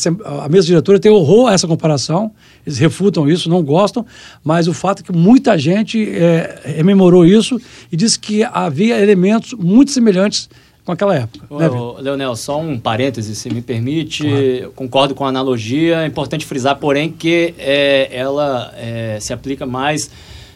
a 0.46 0.50
mesa 0.50 0.68
diretora 0.68 1.00
tem 1.00 1.12
horror 1.12 1.50
a 1.50 1.54
essa 1.54 1.68
comparação, 1.68 2.32
eles 2.66 2.78
refutam 2.78 3.28
isso, 3.28 3.50
não 3.50 3.64
gostam, 3.64 4.06
mas 4.44 4.68
o 4.68 4.74
fato 4.74 5.02
é 5.02 5.04
que 5.04 5.12
muita 5.12 5.58
gente 5.58 6.08
é, 6.10 6.62
rememorou 6.78 7.26
isso 7.26 7.60
e 7.92 7.98
disse 7.98 8.20
que 8.20 8.44
havia 8.44 9.02
elementos 9.02 9.54
muito 9.54 9.92
semelhantes 9.92 10.48
com 10.90 10.94
aquela 10.94 11.16
época. 11.16 11.46
Ô, 11.52 11.60
né, 11.60 11.70
Leonel, 12.02 12.36
só 12.36 12.60
um 12.60 12.80
parêntese, 12.80 13.36
se 13.36 13.48
me 13.54 13.62
permite. 13.62 14.24
Claro. 14.24 14.72
Concordo 14.76 15.14
com 15.14 15.24
a 15.24 15.30
analogia. 15.30 16.02
É 16.02 16.08
importante 16.08 16.48
frisar, 16.48 16.78
porém, 16.78 17.12
que 17.12 17.54
é, 17.60 18.10
ela 18.12 18.74
é, 18.76 19.20
se 19.22 19.32
aplica 19.32 19.68
mais 19.68 20.10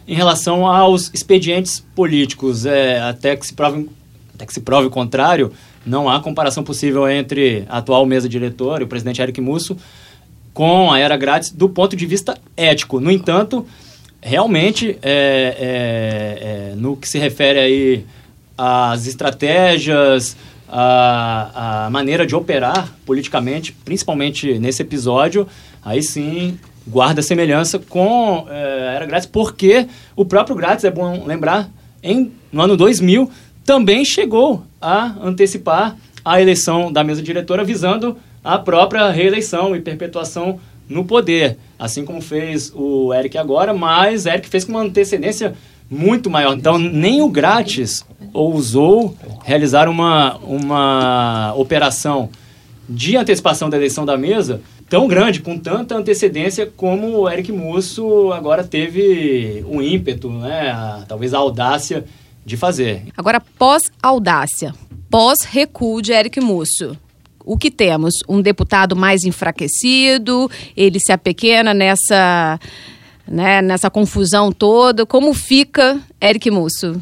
em 0.07 0.15
relação 0.15 0.65
aos 0.65 1.11
expedientes 1.13 1.85
políticos. 1.95 2.65
É, 2.65 2.99
até, 2.99 3.35
que 3.35 3.45
se 3.45 3.53
prove, 3.53 3.87
até 4.33 4.47
que 4.47 4.53
se 4.55 4.61
prove 4.61 4.87
o 4.87 4.89
contrário, 4.89 5.51
não 5.85 6.09
há 6.09 6.19
comparação 6.19 6.63
possível 6.63 7.07
entre 7.07 7.63
a 7.69 7.77
atual 7.77 8.03
mesa 8.03 8.27
diretora 8.27 8.81
e 8.81 8.85
o 8.85 8.87
presidente 8.87 9.21
Eric 9.21 9.39
Musso 9.39 9.77
com 10.51 10.91
a 10.91 10.97
era 10.97 11.15
grátis 11.15 11.51
do 11.51 11.69
ponto 11.69 11.95
de 11.95 12.07
vista 12.07 12.39
ético. 12.57 12.99
No 12.99 13.11
entanto, 13.11 13.67
realmente, 14.19 14.97
é, 15.03 16.71
é, 16.71 16.71
é 16.71 16.75
no 16.75 16.97
que 16.97 17.07
se 17.07 17.19
refere 17.19 17.59
aí 17.59 18.05
as 18.57 19.07
estratégias, 19.07 20.35
a, 20.67 21.85
a 21.85 21.89
maneira 21.89 22.25
de 22.25 22.35
operar 22.35 22.91
politicamente, 23.05 23.73
principalmente 23.85 24.57
nesse 24.59 24.81
episódio, 24.81 25.47
aí 25.83 26.01
sim 26.01 26.57
guarda 26.87 27.21
semelhança 27.21 27.79
com 27.79 28.45
é, 28.49 28.95
Era 28.95 29.05
Grátis, 29.05 29.27
porque 29.27 29.87
o 30.15 30.25
próprio 30.25 30.55
Grátis, 30.55 30.83
é 30.83 30.91
bom 30.91 31.23
lembrar, 31.25 31.69
em, 32.01 32.31
no 32.51 32.61
ano 32.61 32.75
2000, 32.75 33.29
também 33.63 34.03
chegou 34.03 34.63
a 34.81 35.15
antecipar 35.21 35.95
a 36.25 36.41
eleição 36.41 36.91
da 36.91 37.03
mesa 37.03 37.21
diretora, 37.21 37.63
visando 37.63 38.17
a 38.43 38.57
própria 38.57 39.09
reeleição 39.09 39.75
e 39.75 39.79
perpetuação 39.79 40.59
no 40.89 41.05
poder, 41.05 41.57
assim 41.79 42.03
como 42.03 42.21
fez 42.21 42.71
o 42.75 43.13
Eric 43.13 43.37
agora, 43.37 43.73
mas 43.73 44.25
Eric 44.25 44.47
fez 44.49 44.65
com 44.65 44.73
uma 44.73 44.81
antecedência 44.81 45.55
muito 45.93 46.29
maior. 46.29 46.57
Então, 46.57 46.77
nem 46.77 47.21
o 47.21 47.29
grátis 47.29 48.05
ousou 48.33 49.15
realizar 49.43 49.87
uma, 49.87 50.37
uma 50.37 51.53
operação 51.55 52.29
de 52.89 53.15
antecipação 53.15 53.69
da 53.69 53.77
eleição 53.77 54.05
da 54.05 54.17
mesa 54.17 54.61
tão 54.89 55.07
grande, 55.07 55.41
com 55.41 55.57
tanta 55.57 55.95
antecedência 55.95 56.71
como 56.75 57.17
o 57.17 57.29
Eric 57.29 57.51
Musso 57.51 58.31
agora 58.31 58.63
teve 58.63 59.63
o 59.67 59.81
ímpeto, 59.81 60.29
né, 60.29 60.69
a, 60.69 61.03
talvez 61.07 61.33
a 61.33 61.39
audácia 61.39 62.05
de 62.45 62.57
fazer. 62.57 63.03
Agora, 63.17 63.41
pós-audácia, 63.57 64.73
pós-recuo 65.09 66.01
de 66.01 66.11
Eric 66.11 66.39
Musso, 66.39 66.97
o 67.45 67.57
que 67.57 67.71
temos? 67.71 68.13
Um 68.27 68.41
deputado 68.41 68.95
mais 68.95 69.23
enfraquecido, 69.23 70.49
ele 70.77 70.99
se 70.99 71.11
apequena 71.11 71.73
nessa 71.73 72.59
né, 73.27 73.61
nessa 73.61 73.89
confusão 73.89 74.51
toda. 74.51 75.05
Como 75.05 75.33
fica 75.33 75.99
Eric 76.21 76.49
Musso? 76.51 77.01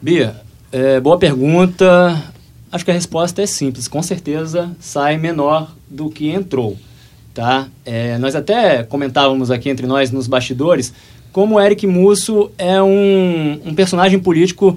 Bia, 0.00 0.36
é, 0.72 1.00
boa 1.00 1.18
pergunta. 1.18 2.22
Acho 2.72 2.84
que 2.84 2.90
a 2.90 2.94
resposta 2.94 3.42
é 3.42 3.46
simples. 3.46 3.88
Com 3.88 4.02
certeza 4.02 4.70
sai 4.80 5.16
menor 5.16 5.74
do 5.88 6.10
que 6.10 6.30
entrou. 6.30 6.76
Tá? 7.34 7.68
É, 7.84 8.18
nós 8.18 8.34
até 8.34 8.82
comentávamos 8.82 9.50
aqui 9.50 9.68
entre 9.68 9.86
nós 9.86 10.10
nos 10.10 10.26
bastidores 10.26 10.92
como 11.32 11.60
Eric 11.60 11.86
Musso 11.86 12.50
é 12.58 12.82
um, 12.82 13.60
um 13.64 13.74
personagem 13.74 14.18
político 14.18 14.76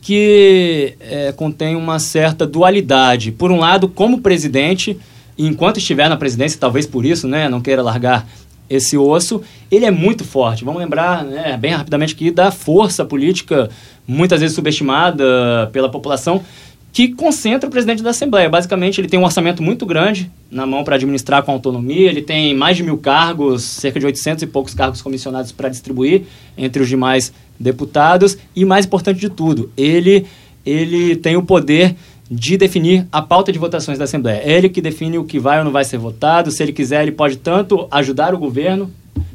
que 0.00 0.94
é, 1.00 1.32
contém 1.32 1.76
uma 1.76 1.98
certa 1.98 2.46
dualidade. 2.46 3.30
Por 3.30 3.52
um 3.52 3.58
lado, 3.58 3.88
como 3.88 4.20
presidente, 4.20 4.98
enquanto 5.36 5.78
estiver 5.78 6.08
na 6.08 6.16
presidência, 6.16 6.58
talvez 6.58 6.86
por 6.86 7.04
isso, 7.04 7.28
né, 7.28 7.48
não 7.48 7.60
queira 7.60 7.82
largar 7.82 8.26
esse 8.72 8.96
osso, 8.96 9.42
ele 9.70 9.84
é 9.84 9.90
muito 9.90 10.24
forte. 10.24 10.64
Vamos 10.64 10.80
lembrar, 10.80 11.24
né, 11.24 11.56
bem 11.58 11.72
rapidamente 11.72 12.14
aqui, 12.14 12.30
da 12.30 12.50
força 12.50 13.04
política, 13.04 13.68
muitas 14.06 14.40
vezes 14.40 14.56
subestimada 14.56 15.68
pela 15.72 15.90
população, 15.90 16.42
que 16.90 17.08
concentra 17.08 17.68
o 17.68 17.70
presidente 17.70 18.02
da 18.02 18.10
Assembleia. 18.10 18.48
Basicamente, 18.48 19.00
ele 19.00 19.08
tem 19.08 19.18
um 19.18 19.24
orçamento 19.24 19.62
muito 19.62 19.84
grande 19.84 20.30
na 20.50 20.66
mão 20.66 20.84
para 20.84 20.96
administrar 20.96 21.42
com 21.42 21.52
autonomia, 21.52 22.08
ele 22.08 22.22
tem 22.22 22.54
mais 22.54 22.76
de 22.76 22.82
mil 22.82 22.96
cargos, 22.98 23.62
cerca 23.62 24.00
de 24.00 24.06
800 24.06 24.42
e 24.42 24.46
poucos 24.46 24.74
cargos 24.74 25.02
comissionados 25.02 25.52
para 25.52 25.68
distribuir 25.68 26.22
entre 26.56 26.82
os 26.82 26.88
demais 26.88 27.32
deputados, 27.58 28.38
e 28.56 28.64
mais 28.64 28.86
importante 28.86 29.20
de 29.20 29.28
tudo, 29.28 29.70
ele, 29.76 30.26
ele 30.64 31.16
tem 31.16 31.36
o 31.36 31.42
poder 31.42 31.94
de 32.34 32.56
definir 32.56 33.06
a 33.12 33.20
pauta 33.20 33.52
de 33.52 33.58
votações 33.58 33.98
da 33.98 34.04
Assembleia. 34.04 34.40
É 34.42 34.52
ele 34.52 34.70
que 34.70 34.80
define 34.80 35.18
o 35.18 35.24
que 35.24 35.38
vai 35.38 35.58
ou 35.58 35.64
não 35.64 35.70
vai 35.70 35.84
ser 35.84 35.98
votado. 35.98 36.50
Se 36.50 36.62
ele 36.62 36.72
quiser, 36.72 37.02
ele 37.02 37.12
pode 37.12 37.36
tanto 37.36 37.86
ajudar 37.90 38.34
o 38.34 38.38
governo 38.38 38.90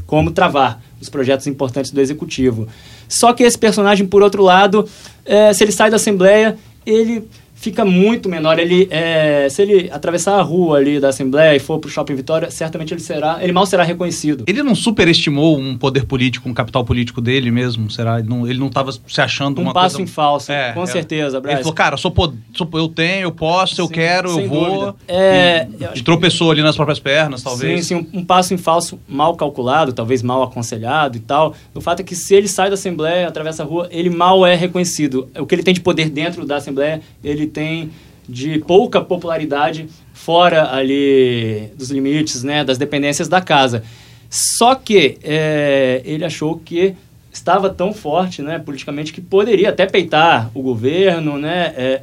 como 0.07 0.31
travar 0.31 0.81
os 0.99 1.07
projetos 1.07 1.45
importantes 1.45 1.91
do 1.91 2.01
Executivo. 2.01 2.67
Só 3.07 3.33
que 3.33 3.43
esse 3.43 3.57
personagem, 3.57 4.07
por 4.07 4.23
outro 4.23 4.41
lado, 4.41 4.89
é, 5.23 5.53
se 5.53 5.63
ele 5.63 5.71
sai 5.71 5.91
da 5.91 5.97
Assembleia, 5.97 6.57
ele 6.85 7.23
fica 7.57 7.83
muito 7.83 8.29
menor. 8.29 8.59
Ele, 8.59 8.87
é, 8.89 9.47
se 9.49 9.61
ele 9.61 9.89
atravessar 9.91 10.39
a 10.39 10.41
rua 10.41 10.77
ali 10.77 10.99
da 10.99 11.09
Assembleia 11.09 11.55
e 11.55 11.59
for 11.59 11.79
para 11.79 11.87
o 11.87 11.91
Shopping 11.91 12.15
Vitória, 12.15 12.49
certamente 12.51 12.93
ele 12.93 13.01
será, 13.01 13.39
ele 13.41 13.51
mal 13.51 13.65
será 13.65 13.83
reconhecido. 13.83 14.43
Ele 14.47 14.63
não 14.63 14.75
superestimou 14.75 15.57
um 15.57 15.77
poder 15.77 16.05
político, 16.05 16.47
um 16.47 16.53
capital 16.53 16.85
político 16.85 17.19
dele 17.19 17.51
mesmo, 17.51 17.89
será? 17.89 18.19
Ele 18.19 18.29
não, 18.29 18.67
estava 18.67 18.91
se 18.91 19.19
achando 19.19 19.59
um 19.59 19.63
uma 19.63 19.73
passo 19.73 19.97
coisa... 19.97 20.09
em 20.09 20.13
falso, 20.13 20.51
é, 20.51 20.71
com 20.71 20.83
é. 20.83 20.85
certeza, 20.85 21.41
Braz. 21.41 21.55
Ele 21.55 21.63
falou, 21.63 21.75
cara, 21.75 21.95
eu, 21.95 21.97
sou, 21.97 22.13
sou, 22.53 22.69
eu 22.73 22.87
tenho, 22.87 23.23
eu 23.23 23.31
posso, 23.31 23.75
sim, 23.75 23.81
eu 23.81 23.89
quero, 23.89 24.39
eu 24.39 24.47
vou. 24.47 24.95
É, 25.07 25.67
e, 25.95 25.99
e 25.99 26.03
tropeçou 26.03 26.51
ali 26.51 26.61
nas 26.61 26.75
próprias 26.75 26.99
pernas, 26.99 27.41
talvez. 27.41 27.85
Sim, 27.85 28.03
sim, 28.03 28.09
um, 28.13 28.19
um, 28.19 28.25
passo 28.25 28.53
em 28.53 28.57
falso 28.57 28.99
mal 29.07 29.35
calculado, 29.35 29.91
talvez 29.93 30.21
mal 30.21 30.43
aconselhado 30.43 31.17
e 31.17 31.21
tal. 31.21 31.55
O 31.73 31.81
fato 31.81 32.01
é 32.01 32.03
que 32.03 32.15
se 32.15 32.35
ele 32.35 32.47
sai 32.47 32.69
da 32.69 32.75
Assembleia, 32.75 33.27
atravessa 33.27 33.63
a 33.63 33.65
rua, 33.65 33.87
ele 33.91 34.09
mal 34.09 34.45
é 34.45 34.55
reconhecido. 34.55 35.29
O 35.39 35.45
que 35.45 35.55
ele 35.55 35.63
tem 35.63 35.73
de 35.73 35.81
poder 35.81 36.09
dentro 36.09 36.45
da 36.45 36.57
Assembleia, 36.57 37.01
ele 37.23 37.46
tem 37.47 37.91
de 38.27 38.59
pouca 38.59 39.01
popularidade 39.01 39.87
fora 40.13 40.73
ali 40.73 41.69
dos 41.77 41.89
limites, 41.89 42.43
né, 42.43 42.63
das 42.63 42.77
dependências 42.77 43.27
da 43.27 43.39
casa. 43.39 43.83
Só 44.29 44.75
que 44.75 45.17
é, 45.23 46.01
ele 46.03 46.25
achou 46.25 46.59
que 46.59 46.93
estava 47.31 47.69
tão 47.69 47.93
forte, 47.93 48.41
né, 48.41 48.59
politicamente, 48.59 49.13
que 49.13 49.21
poderia 49.21 49.69
até 49.69 49.85
peitar 49.85 50.49
o 50.53 50.61
governo, 50.61 51.37
né, 51.37 51.73
é, 51.77 52.01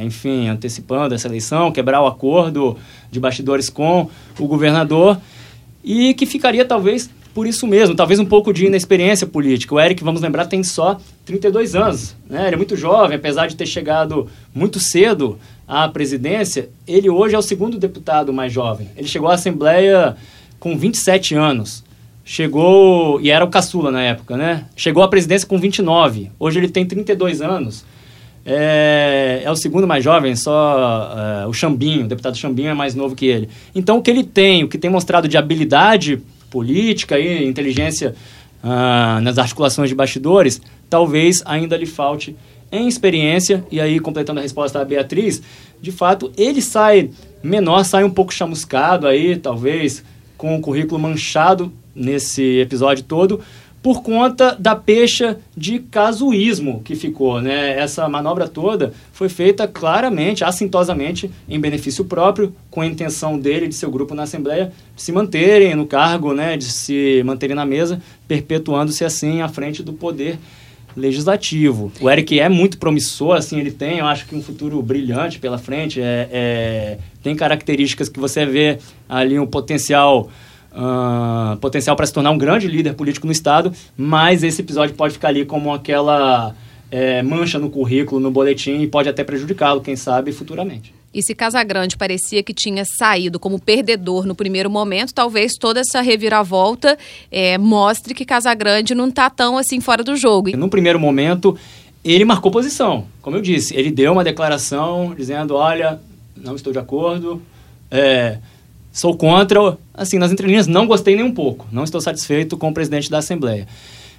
é, 0.00 0.04
enfim, 0.04 0.48
antecipando 0.48 1.14
essa 1.14 1.28
eleição, 1.28 1.72
quebrar 1.72 2.02
o 2.02 2.06
acordo 2.06 2.76
de 3.10 3.20
bastidores 3.20 3.70
com 3.70 4.10
o 4.38 4.46
governador, 4.46 5.18
e 5.84 6.12
que 6.14 6.26
ficaria 6.26 6.64
talvez 6.64 7.08
por 7.32 7.46
isso 7.46 7.66
mesmo, 7.66 7.94
talvez 7.94 8.18
um 8.18 8.24
pouco 8.24 8.52
de 8.52 8.66
inexperiência 8.66 9.26
política. 9.26 9.74
O 9.74 9.78
Eric, 9.78 10.02
vamos 10.02 10.20
lembrar, 10.20 10.46
tem 10.46 10.64
só 10.64 10.98
32 11.26 11.74
anos, 11.74 12.16
né, 12.30 12.46
ele 12.46 12.54
é 12.54 12.56
muito 12.56 12.76
jovem, 12.76 13.16
apesar 13.16 13.48
de 13.48 13.56
ter 13.56 13.66
chegado 13.66 14.28
muito 14.54 14.80
cedo 14.80 15.38
à 15.68 15.86
presidência, 15.88 16.70
ele 16.86 17.10
hoje 17.10 17.34
é 17.34 17.38
o 17.38 17.42
segundo 17.42 17.78
deputado 17.78 18.32
mais 18.32 18.52
jovem. 18.52 18.88
Ele 18.96 19.06
chegou 19.06 19.28
à 19.28 19.34
Assembleia 19.34 20.16
com 20.58 20.78
27 20.78 21.34
anos 21.34 21.84
chegou, 22.26 23.20
e 23.20 23.30
era 23.30 23.44
o 23.44 23.48
caçula 23.48 23.92
na 23.92 24.02
época, 24.02 24.36
né? 24.36 24.64
Chegou 24.74 25.02
à 25.04 25.08
presidência 25.08 25.46
com 25.46 25.56
29. 25.58 26.32
Hoje 26.40 26.58
ele 26.58 26.68
tem 26.68 26.84
32 26.84 27.40
anos. 27.40 27.84
É, 28.44 29.42
é 29.44 29.50
o 29.50 29.56
segundo 29.56 29.86
mais 29.86 30.02
jovem, 30.04 30.34
só 30.34 31.42
é, 31.42 31.46
o 31.46 31.52
Chambinho, 31.52 32.04
o 32.04 32.08
deputado 32.08 32.36
Chambinho 32.36 32.70
é 32.70 32.74
mais 32.74 32.96
novo 32.96 33.14
que 33.14 33.26
ele. 33.26 33.48
Então, 33.74 33.98
o 33.98 34.02
que 34.02 34.10
ele 34.10 34.24
tem, 34.24 34.64
o 34.64 34.68
que 34.68 34.76
tem 34.76 34.90
mostrado 34.90 35.28
de 35.28 35.36
habilidade 35.36 36.20
política 36.50 37.18
e 37.18 37.46
inteligência 37.46 38.14
ah, 38.68 39.20
nas 39.22 39.38
articulações 39.38 39.88
de 39.88 39.94
bastidores, 39.94 40.60
talvez 40.90 41.40
ainda 41.44 41.76
lhe 41.76 41.86
falte 41.86 42.36
em 42.72 42.88
experiência, 42.88 43.64
e 43.70 43.80
aí, 43.80 44.00
completando 44.00 44.40
a 44.40 44.42
resposta 44.42 44.80
da 44.80 44.84
Beatriz, 44.84 45.40
de 45.80 45.92
fato, 45.92 46.32
ele 46.36 46.60
sai 46.60 47.10
menor, 47.40 47.84
sai 47.84 48.02
um 48.02 48.10
pouco 48.10 48.34
chamuscado 48.34 49.06
aí, 49.06 49.36
talvez, 49.36 50.02
com 50.36 50.56
o 50.56 50.60
currículo 50.60 51.00
manchado 51.00 51.72
nesse 51.94 52.58
episódio 52.58 53.04
todo 53.04 53.40
por 53.86 54.02
conta 54.02 54.56
da 54.58 54.74
pecha 54.74 55.38
de 55.56 55.78
casuísmo 55.78 56.82
que 56.84 56.96
ficou, 56.96 57.40
né? 57.40 57.78
Essa 57.78 58.08
manobra 58.08 58.48
toda 58.48 58.92
foi 59.12 59.28
feita 59.28 59.68
claramente, 59.68 60.42
assintosamente, 60.42 61.30
em 61.48 61.60
benefício 61.60 62.04
próprio, 62.04 62.52
com 62.68 62.80
a 62.80 62.86
intenção 62.86 63.38
dele 63.38 63.66
e 63.66 63.68
de 63.68 63.76
seu 63.76 63.88
grupo 63.88 64.12
na 64.12 64.24
Assembleia 64.24 64.72
de 64.96 65.00
se 65.00 65.12
manterem 65.12 65.76
no 65.76 65.86
cargo, 65.86 66.34
né? 66.34 66.56
De 66.56 66.64
se 66.64 67.22
manterem 67.24 67.54
na 67.54 67.64
mesa, 67.64 68.02
perpetuando-se 68.26 69.04
assim 69.04 69.40
à 69.40 69.48
frente 69.48 69.84
do 69.84 69.92
poder 69.92 70.36
legislativo. 70.96 71.92
O 72.00 72.10
Eric 72.10 72.40
é 72.40 72.48
muito 72.48 72.78
promissor, 72.78 73.36
assim, 73.36 73.60
ele 73.60 73.70
tem, 73.70 73.98
eu 73.98 74.06
acho 74.06 74.26
que 74.26 74.34
um 74.34 74.42
futuro 74.42 74.82
brilhante 74.82 75.38
pela 75.38 75.58
frente, 75.58 76.00
é, 76.00 76.28
é 76.32 76.98
tem 77.22 77.36
características 77.36 78.08
que 78.08 78.18
você 78.18 78.44
vê 78.44 78.78
ali 79.08 79.38
um 79.38 79.46
potencial 79.46 80.28
uh, 80.76 81.56
potencial 81.56 81.96
para 81.96 82.06
se 82.06 82.12
tornar 82.12 82.30
um 82.30 82.38
grande 82.38 82.68
líder 82.68 82.94
político 82.94 83.26
no 83.26 83.32
Estado, 83.32 83.72
mas 83.96 84.42
esse 84.42 84.60
episódio 84.60 84.94
pode 84.94 85.14
ficar 85.14 85.28
ali 85.28 85.44
como 85.44 85.72
aquela 85.72 86.54
é, 86.90 87.22
mancha 87.22 87.58
no 87.58 87.70
currículo, 87.70 88.20
no 88.20 88.30
boletim, 88.30 88.80
e 88.80 88.86
pode 88.86 89.08
até 89.08 89.24
prejudicá-lo, 89.24 89.80
quem 89.80 89.96
sabe, 89.96 90.32
futuramente. 90.32 90.94
E 91.14 91.22
se 91.22 91.34
Casagrande 91.34 91.96
parecia 91.96 92.42
que 92.42 92.52
tinha 92.52 92.84
saído 92.84 93.40
como 93.40 93.58
perdedor 93.58 94.26
no 94.26 94.34
primeiro 94.34 94.68
momento, 94.68 95.14
talvez 95.14 95.54
toda 95.58 95.80
essa 95.80 96.02
reviravolta 96.02 96.98
é, 97.30 97.56
mostre 97.56 98.12
que 98.12 98.24
Casagrande 98.24 98.94
não 98.94 99.08
está 99.08 99.30
tão 99.30 99.56
assim 99.56 99.80
fora 99.80 100.04
do 100.04 100.14
jogo. 100.14 100.54
No 100.54 100.68
primeiro 100.68 101.00
momento, 101.00 101.56
ele 102.04 102.24
marcou 102.24 102.52
posição. 102.52 103.06
Como 103.22 103.36
eu 103.36 103.40
disse, 103.40 103.74
ele 103.74 103.90
deu 103.90 104.12
uma 104.12 104.22
declaração 104.22 105.14
dizendo: 105.16 105.54
olha, 105.54 105.98
não 106.36 106.54
estou 106.54 106.70
de 106.70 106.78
acordo. 106.78 107.40
É, 107.90 108.36
Sou 108.96 109.14
contra, 109.14 109.76
assim, 109.92 110.16
nas 110.16 110.32
entrelinhas, 110.32 110.66
não 110.66 110.86
gostei 110.86 111.14
nem 111.14 111.22
um 111.22 111.30
pouco. 111.30 111.66
Não 111.70 111.84
estou 111.84 112.00
satisfeito 112.00 112.56
com 112.56 112.70
o 112.70 112.72
presidente 112.72 113.10
da 113.10 113.18
Assembleia. 113.18 113.68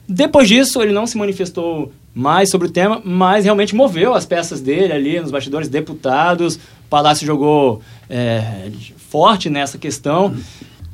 Depois 0.07 0.47
disso, 0.47 0.83
ele 0.83 0.93
não 0.93 1.07
se 1.07 1.17
manifestou 1.17 1.91
mais 2.13 2.51
sobre 2.51 2.67
o 2.67 2.71
tema, 2.71 3.01
mas 3.03 3.43
realmente 3.43 3.75
moveu 3.75 4.13
as 4.13 4.23
peças 4.23 4.61
dele 4.61 4.93
ali 4.93 5.19
nos 5.19 5.31
bastidores, 5.31 5.67
deputados. 5.67 6.57
O 6.57 6.89
Palácio 6.91 7.25
jogou 7.25 7.81
é, 8.07 8.69
forte 8.97 9.49
nessa 9.49 9.79
questão 9.79 10.35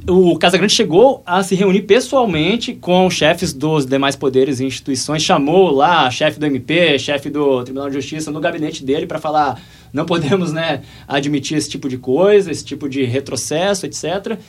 o 0.08 0.38
Casagrande 0.38 0.74
chegou 0.74 1.24
a 1.26 1.42
se 1.44 1.56
reunir 1.56 1.84
pessoalmente 1.84 2.74
com 2.74 3.10
chefes 3.10 3.54
dos 3.54 3.86
demais 3.86 4.16
poderes 4.16 4.60
e 4.60 4.66
instituições, 4.66 5.24
chamou 5.24 5.72
lá 5.72 6.10
chefe 6.12 6.40
do 6.40 6.46
MP, 6.46 7.00
chefe 7.00 7.30
do 7.30 7.64
Tribunal 7.64 7.90
de 7.90 7.96
Justiça 7.96 8.30
no 8.30 8.42
gabinete 8.42 8.84
dele 8.84 9.08
para 9.08 9.20
falar 9.20 9.62
não 9.94 10.06
podemos 10.06 10.52
né, 10.52 10.82
admitir 11.08 11.58
esse 11.58 11.70
tipo 11.70 11.88
de 11.88 11.98
coisa, 11.98 12.52
esse 12.52 12.66
tipo 12.66 12.90
de 12.90 13.06
retrocesso, 13.06 13.86
etc. 13.86 14.40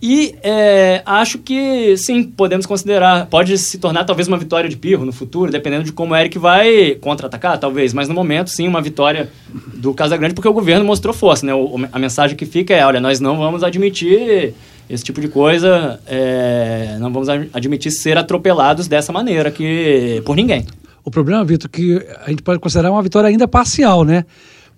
E 0.00 0.36
é, 0.44 1.02
acho 1.04 1.38
que 1.38 1.96
sim, 1.96 2.22
podemos 2.22 2.64
considerar, 2.64 3.26
pode 3.26 3.58
se 3.58 3.78
tornar 3.78 4.04
talvez 4.04 4.28
uma 4.28 4.38
vitória 4.38 4.70
de 4.70 4.76
Pirro 4.76 5.04
no 5.04 5.12
futuro, 5.12 5.50
dependendo 5.50 5.82
de 5.82 5.92
como 5.92 6.14
o 6.14 6.16
Eric 6.16 6.38
vai 6.38 6.94
contra-atacar, 7.00 7.58
talvez, 7.58 7.92
mas 7.92 8.08
no 8.08 8.14
momento 8.14 8.48
sim, 8.48 8.68
uma 8.68 8.80
vitória 8.80 9.28
do 9.74 9.92
Casagrande, 9.92 10.34
porque 10.34 10.48
o 10.48 10.52
governo 10.52 10.84
mostrou 10.84 11.12
força, 11.12 11.44
né? 11.44 11.52
O, 11.52 11.84
a 11.90 11.98
mensagem 11.98 12.36
que 12.36 12.46
fica 12.46 12.72
é, 12.72 12.86
olha, 12.86 13.00
nós 13.00 13.18
não 13.18 13.36
vamos 13.36 13.64
admitir 13.64 14.54
esse 14.88 15.02
tipo 15.02 15.20
de 15.20 15.26
coisa, 15.26 15.98
é, 16.06 16.96
não 17.00 17.12
vamos 17.12 17.28
admitir 17.28 17.90
ser 17.90 18.16
atropelados 18.16 18.86
dessa 18.86 19.12
maneira 19.12 19.50
que 19.50 20.22
por 20.24 20.36
ninguém. 20.36 20.64
O 21.04 21.10
problema, 21.10 21.44
Vitor, 21.44 21.68
é 21.72 21.76
que 21.76 22.06
a 22.24 22.30
gente 22.30 22.42
pode 22.42 22.60
considerar 22.60 22.92
uma 22.92 23.02
vitória 23.02 23.28
ainda 23.28 23.48
parcial, 23.48 24.04
né? 24.04 24.24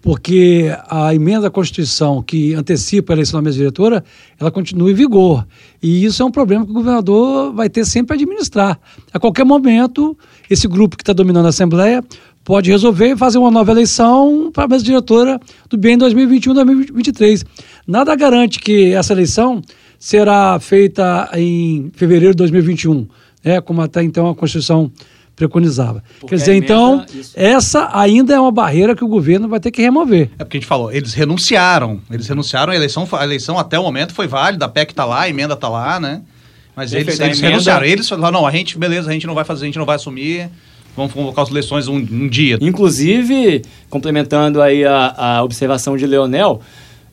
Porque 0.03 0.75
a 0.89 1.15
emenda 1.15 1.49
à 1.49 1.51
Constituição 1.51 2.23
que 2.23 2.55
antecipa 2.55 3.13
a 3.13 3.15
eleição 3.15 3.39
da 3.39 3.45
mesa 3.45 3.59
diretora, 3.59 4.03
ela 4.39 4.51
continua 4.51 4.91
em 4.91 4.95
vigor. 4.95 5.47
E 5.83 6.05
isso 6.05 6.23
é 6.23 6.27
um 6.27 6.31
problema 6.31 6.65
que 6.65 6.71
o 6.71 6.75
governador 6.75 7.53
vai 7.53 7.69
ter 7.69 7.85
sempre 7.85 8.15
a 8.15 8.17
administrar. 8.17 8.81
A 9.13 9.21
qualquer 9.21 9.45
momento, 9.45 10.17
esse 10.49 10.67
grupo 10.67 10.97
que 10.97 11.03
está 11.03 11.13
dominando 11.13 11.47
a 11.47 11.51
Assembleia 11.51 12.03
pode 12.45 12.71
resolver 12.71 13.17
fazer 13.17 13.39
uma 13.39 13.51
nova 13.51 13.71
eleição 13.71 14.51
para 14.53 14.65
a 14.65 14.69
mesa 14.69 14.85
diretora 14.85 15.39
do 15.69 15.77
bem 15.77 15.99
2021-2023. 15.99 17.45
Nada 17.87 18.15
garante 18.17 18.59
que 18.59 18.93
essa 18.93 19.13
eleição 19.13 19.61
será 19.99 20.59
feita 20.59 21.31
em 21.35 21.91
fevereiro 21.95 22.33
de 22.33 22.39
2021, 22.39 23.07
né, 23.45 23.61
como 23.61 23.83
até 23.83 24.03
então 24.03 24.29
a 24.29 24.35
Constituição 24.35 24.91
preconizava. 25.41 26.05
Porque 26.21 26.35
Quer 26.35 26.37
dizer, 26.37 26.55
então, 26.55 27.05
isso. 27.15 27.33
essa 27.35 27.89
ainda 27.95 28.35
é 28.35 28.41
uma 28.41 28.53
barreira 28.53 28.95
que 28.95 29.03
o 29.03 29.09
governo 29.09 29.49
vai 29.49 29.59
ter 29.59 29.71
que 29.71 29.81
remover. 29.81 30.31
É 30.39 30.45
porque 30.45 30.59
a 30.59 30.61
gente 30.61 30.69
falou, 30.69 30.93
eles 30.93 31.15
renunciaram, 31.15 31.99
eles 32.11 32.29
renunciaram, 32.29 32.73
a 32.73 32.77
eleição, 32.77 33.09
a 33.11 33.25
eleição 33.25 33.59
até 33.59 33.79
o 33.79 33.83
momento 33.83 34.13
foi 34.13 34.27
válida, 34.27 34.67
a 34.67 34.69
PEC 34.69 34.93
está 34.93 35.07
lá, 35.07 35.23
a 35.23 35.29
emenda 35.31 35.55
está 35.55 35.69
lá, 35.69 35.99
né? 35.99 36.21
Mas 36.77 36.93
eles, 36.93 37.19
eles 37.19 37.39
emenda... 37.39 37.49
renunciaram, 37.49 37.87
eles 37.87 38.09
falaram, 38.09 38.41
não, 38.41 38.47
a 38.47 38.51
gente, 38.51 38.79
beleza, 38.79 39.09
a 39.09 39.13
gente 39.13 39.27
não 39.27 39.35
vai 39.35 39.45
fazer, 39.45 39.65
a 39.65 39.67
gente 39.67 39.79
não 39.79 39.87
vai 39.87 39.97
assumir, 39.97 40.51
vamos 40.95 41.13
convocar 41.13 41.45
as 41.45 41.51
eleições 41.51 41.89
um, 41.89 41.97
um 41.97 42.29
dia. 42.29 42.59
Inclusive, 42.61 43.63
complementando 43.89 44.61
aí 44.61 44.85
a, 44.85 45.15
a 45.17 45.43
observação 45.43 45.97
de 45.97 46.07
Leonel, 46.07 46.61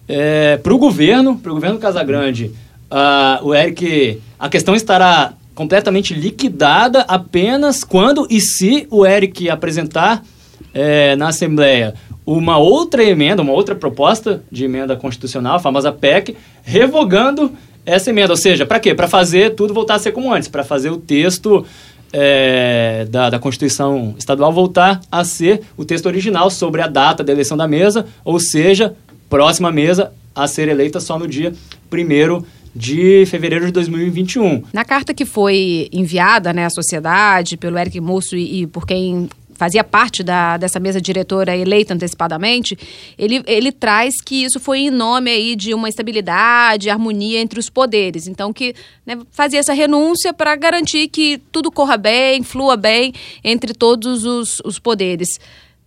é, 0.06 0.58
para 0.58 0.74
o 0.74 0.78
governo, 0.78 1.38
para 1.38 1.52
o 1.52 1.56
governo 1.56 1.80
Casagrande, 1.80 2.52
uh, 2.92 3.46
o 3.46 3.56
Eric, 3.56 4.22
a 4.38 4.50
questão 4.50 4.76
estará 4.76 5.34
completamente 5.58 6.14
liquidada 6.14 7.02
apenas 7.08 7.84
quando 7.84 8.28
e 8.30 8.40
se 8.40 8.86
o 8.92 9.04
Eric 9.04 9.50
apresentar 9.50 10.24
é, 10.72 11.16
na 11.16 11.30
Assembleia 11.30 11.96
uma 12.24 12.60
outra 12.60 13.04
emenda, 13.04 13.42
uma 13.42 13.54
outra 13.54 13.74
proposta 13.74 14.44
de 14.52 14.66
emenda 14.66 14.96
constitucional, 14.96 15.56
a 15.56 15.60
famosa 15.60 15.92
PEC, 15.92 16.38
revogando 16.62 17.52
essa 17.84 18.12
emenda. 18.12 18.34
Ou 18.34 18.38
seja, 18.38 18.68
para 18.68 18.80
quê? 18.80 18.94
Para 18.94 19.08
fazer 19.08 19.56
tudo 19.56 19.74
voltar 19.74 19.96
a 19.96 20.00
ser 20.00 20.12
como 20.12 20.32
antes, 20.32 20.48
para 20.48 20.64
fazer 20.64 20.92
o 20.92 20.98
texto 20.98 21.66
é, 22.14 23.08
da, 23.10 23.32
da 23.32 23.40
Constituição 23.40 24.14
Estadual 24.16 24.54
voltar 24.54 25.02
a 25.12 25.24
ser 25.24 25.62
o 25.76 25.84
texto 25.84 26.06
original 26.06 26.52
sobre 26.52 26.84
a 26.84 26.88
data 26.88 27.24
da 27.24 27.34
eleição 27.34 27.58
da 27.58 27.68
mesa, 27.68 28.06
ou 28.24 28.40
seja, 28.40 28.94
próxima 29.28 29.72
mesa 29.72 30.12
a 30.36 30.48
ser 30.48 30.68
eleita 30.68 31.00
só 31.00 31.18
no 31.18 31.28
dia 31.28 31.52
1 31.92 32.44
de 32.78 33.26
fevereiro 33.26 33.66
de 33.66 33.72
2021. 33.72 34.64
Na 34.72 34.86
carta 34.86 35.14
que 35.14 35.26
foi 35.26 35.90
enviada 35.92 36.54
né, 36.54 36.66
à 36.66 36.70
sociedade 36.70 37.58
pelo 37.58 37.78
Eric 37.78 38.00
Musso 38.00 38.38
e, 38.38 38.62
e 38.62 38.68
por 38.68 38.86
quem 38.86 39.28
fazia 39.58 39.84
parte 39.84 40.24
da, 40.24 40.56
dessa 40.56 40.80
mesa 40.80 41.02
diretora 41.02 41.58
eleita 41.58 41.94
antecipadamente, 41.94 42.78
ele, 43.18 43.44
ele 43.48 43.72
traz 43.72 44.22
que 44.24 44.44
isso 44.44 44.60
foi 44.60 44.82
em 44.82 44.92
nome 44.92 45.32
aí 45.32 45.56
de 45.56 45.74
uma 45.74 45.90
estabilidade, 45.90 46.90
harmonia 46.90 47.40
entre 47.40 47.60
os 47.60 47.70
poderes. 47.70 48.28
Então, 48.28 48.54
que 48.54 48.76
né, 49.06 49.18
fazia 49.32 49.60
essa 49.60 49.74
renúncia 49.74 50.32
para 50.32 50.56
garantir 50.56 51.08
que 51.08 51.40
tudo 51.52 51.72
corra 51.72 51.98
bem, 51.98 52.44
flua 52.44 52.78
bem 52.78 53.12
entre 53.44 53.74
todos 53.74 54.24
os, 54.24 54.62
os 54.64 54.78
poderes. 54.78 55.40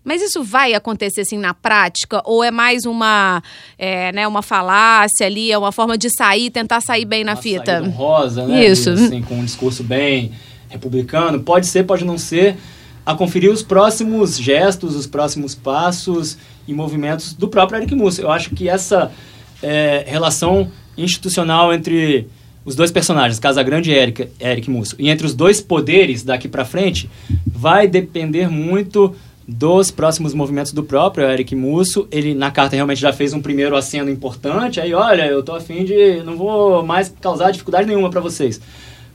Mas 0.03 0.23
isso 0.23 0.43
vai 0.43 0.75
acontecer 0.75 1.21
assim 1.21 1.39
na 1.39 1.53
prática? 1.53 2.23
Ou 2.25 2.43
é 2.43 2.51
mais 2.51 2.87
uma, 2.87 3.43
é, 3.79 4.11
né, 4.13 4.27
uma 4.27 4.43
falácia 4.43 5.27
ali, 5.27 5.53
é 5.53 5.59
uma 5.59 5.73
forma 5.73 5.99
de 5.99 6.09
sair, 6.11 6.51
tentar 6.51 6.81
sair 6.81 7.05
bem 7.05 7.23
na 7.23 7.33
uma 7.33 7.43
fita? 7.43 7.81
rosa, 7.91 8.47
né? 8.47 8.67
Isso. 8.67 8.91
Assim, 8.91 9.23
com 9.23 9.35
um 9.35 9.45
discurso 9.45 9.85
bem 9.85 10.33
republicano. 10.69 11.41
Pode 11.41 11.67
ser, 11.67 11.85
pode 11.85 12.05
não 12.05 12.17
ser. 12.17 12.57
A 13.05 13.15
conferir 13.15 13.51
os 13.51 13.63
próximos 13.63 14.39
gestos, 14.39 14.95
os 14.95 15.07
próximos 15.07 15.55
passos 15.55 16.39
e 16.67 16.73
movimentos 16.73 17.35
do 17.35 17.49
próprio 17.49 17.79
Eric 17.79 17.95
Musso. 17.95 18.23
Eu 18.23 18.31
acho 18.31 18.51
que 18.51 18.69
essa 18.69 19.11
é, 19.63 20.05
relação 20.07 20.71
institucional 20.97 21.75
entre 21.75 22.27
os 22.65 22.75
dois 22.75 22.91
personagens, 22.91 23.39
Casagrande 23.39 23.91
e 23.91 23.95
Eric, 23.95 24.29
Eric 24.39 24.71
Musso, 24.71 24.95
e 24.99 25.09
entre 25.09 25.27
os 25.27 25.35
dois 25.35 25.61
poderes 25.61 26.23
daqui 26.23 26.47
para 26.47 26.65
frente, 26.65 27.11
vai 27.47 27.89
depender 27.89 28.49
muito 28.49 29.15
dos 29.47 29.91
próximos 29.91 30.33
movimentos 30.35 30.73
do 30.73 30.83
próprio 30.83 31.29
Eric 31.29 31.55
Musso. 31.55 32.07
Ele, 32.11 32.35
na 32.35 32.51
carta, 32.51 32.77
realmente 32.77 33.01
já 33.01 33.13
fez 33.13 33.33
um 33.33 33.41
primeiro 33.41 33.77
aceno 33.77 34.11
importante. 34.11 34.81
Aí, 34.81 34.95
olha, 34.95 35.27
eu 35.27 35.43
tô 35.43 35.55
afim 35.55 35.85
de... 35.85 36.23
Não 36.23 36.37
vou 36.37 36.85
mais 36.85 37.13
causar 37.21 37.51
dificuldade 37.51 37.89
nenhuma 37.89 38.11
para 38.11 38.21
vocês. 38.21 38.61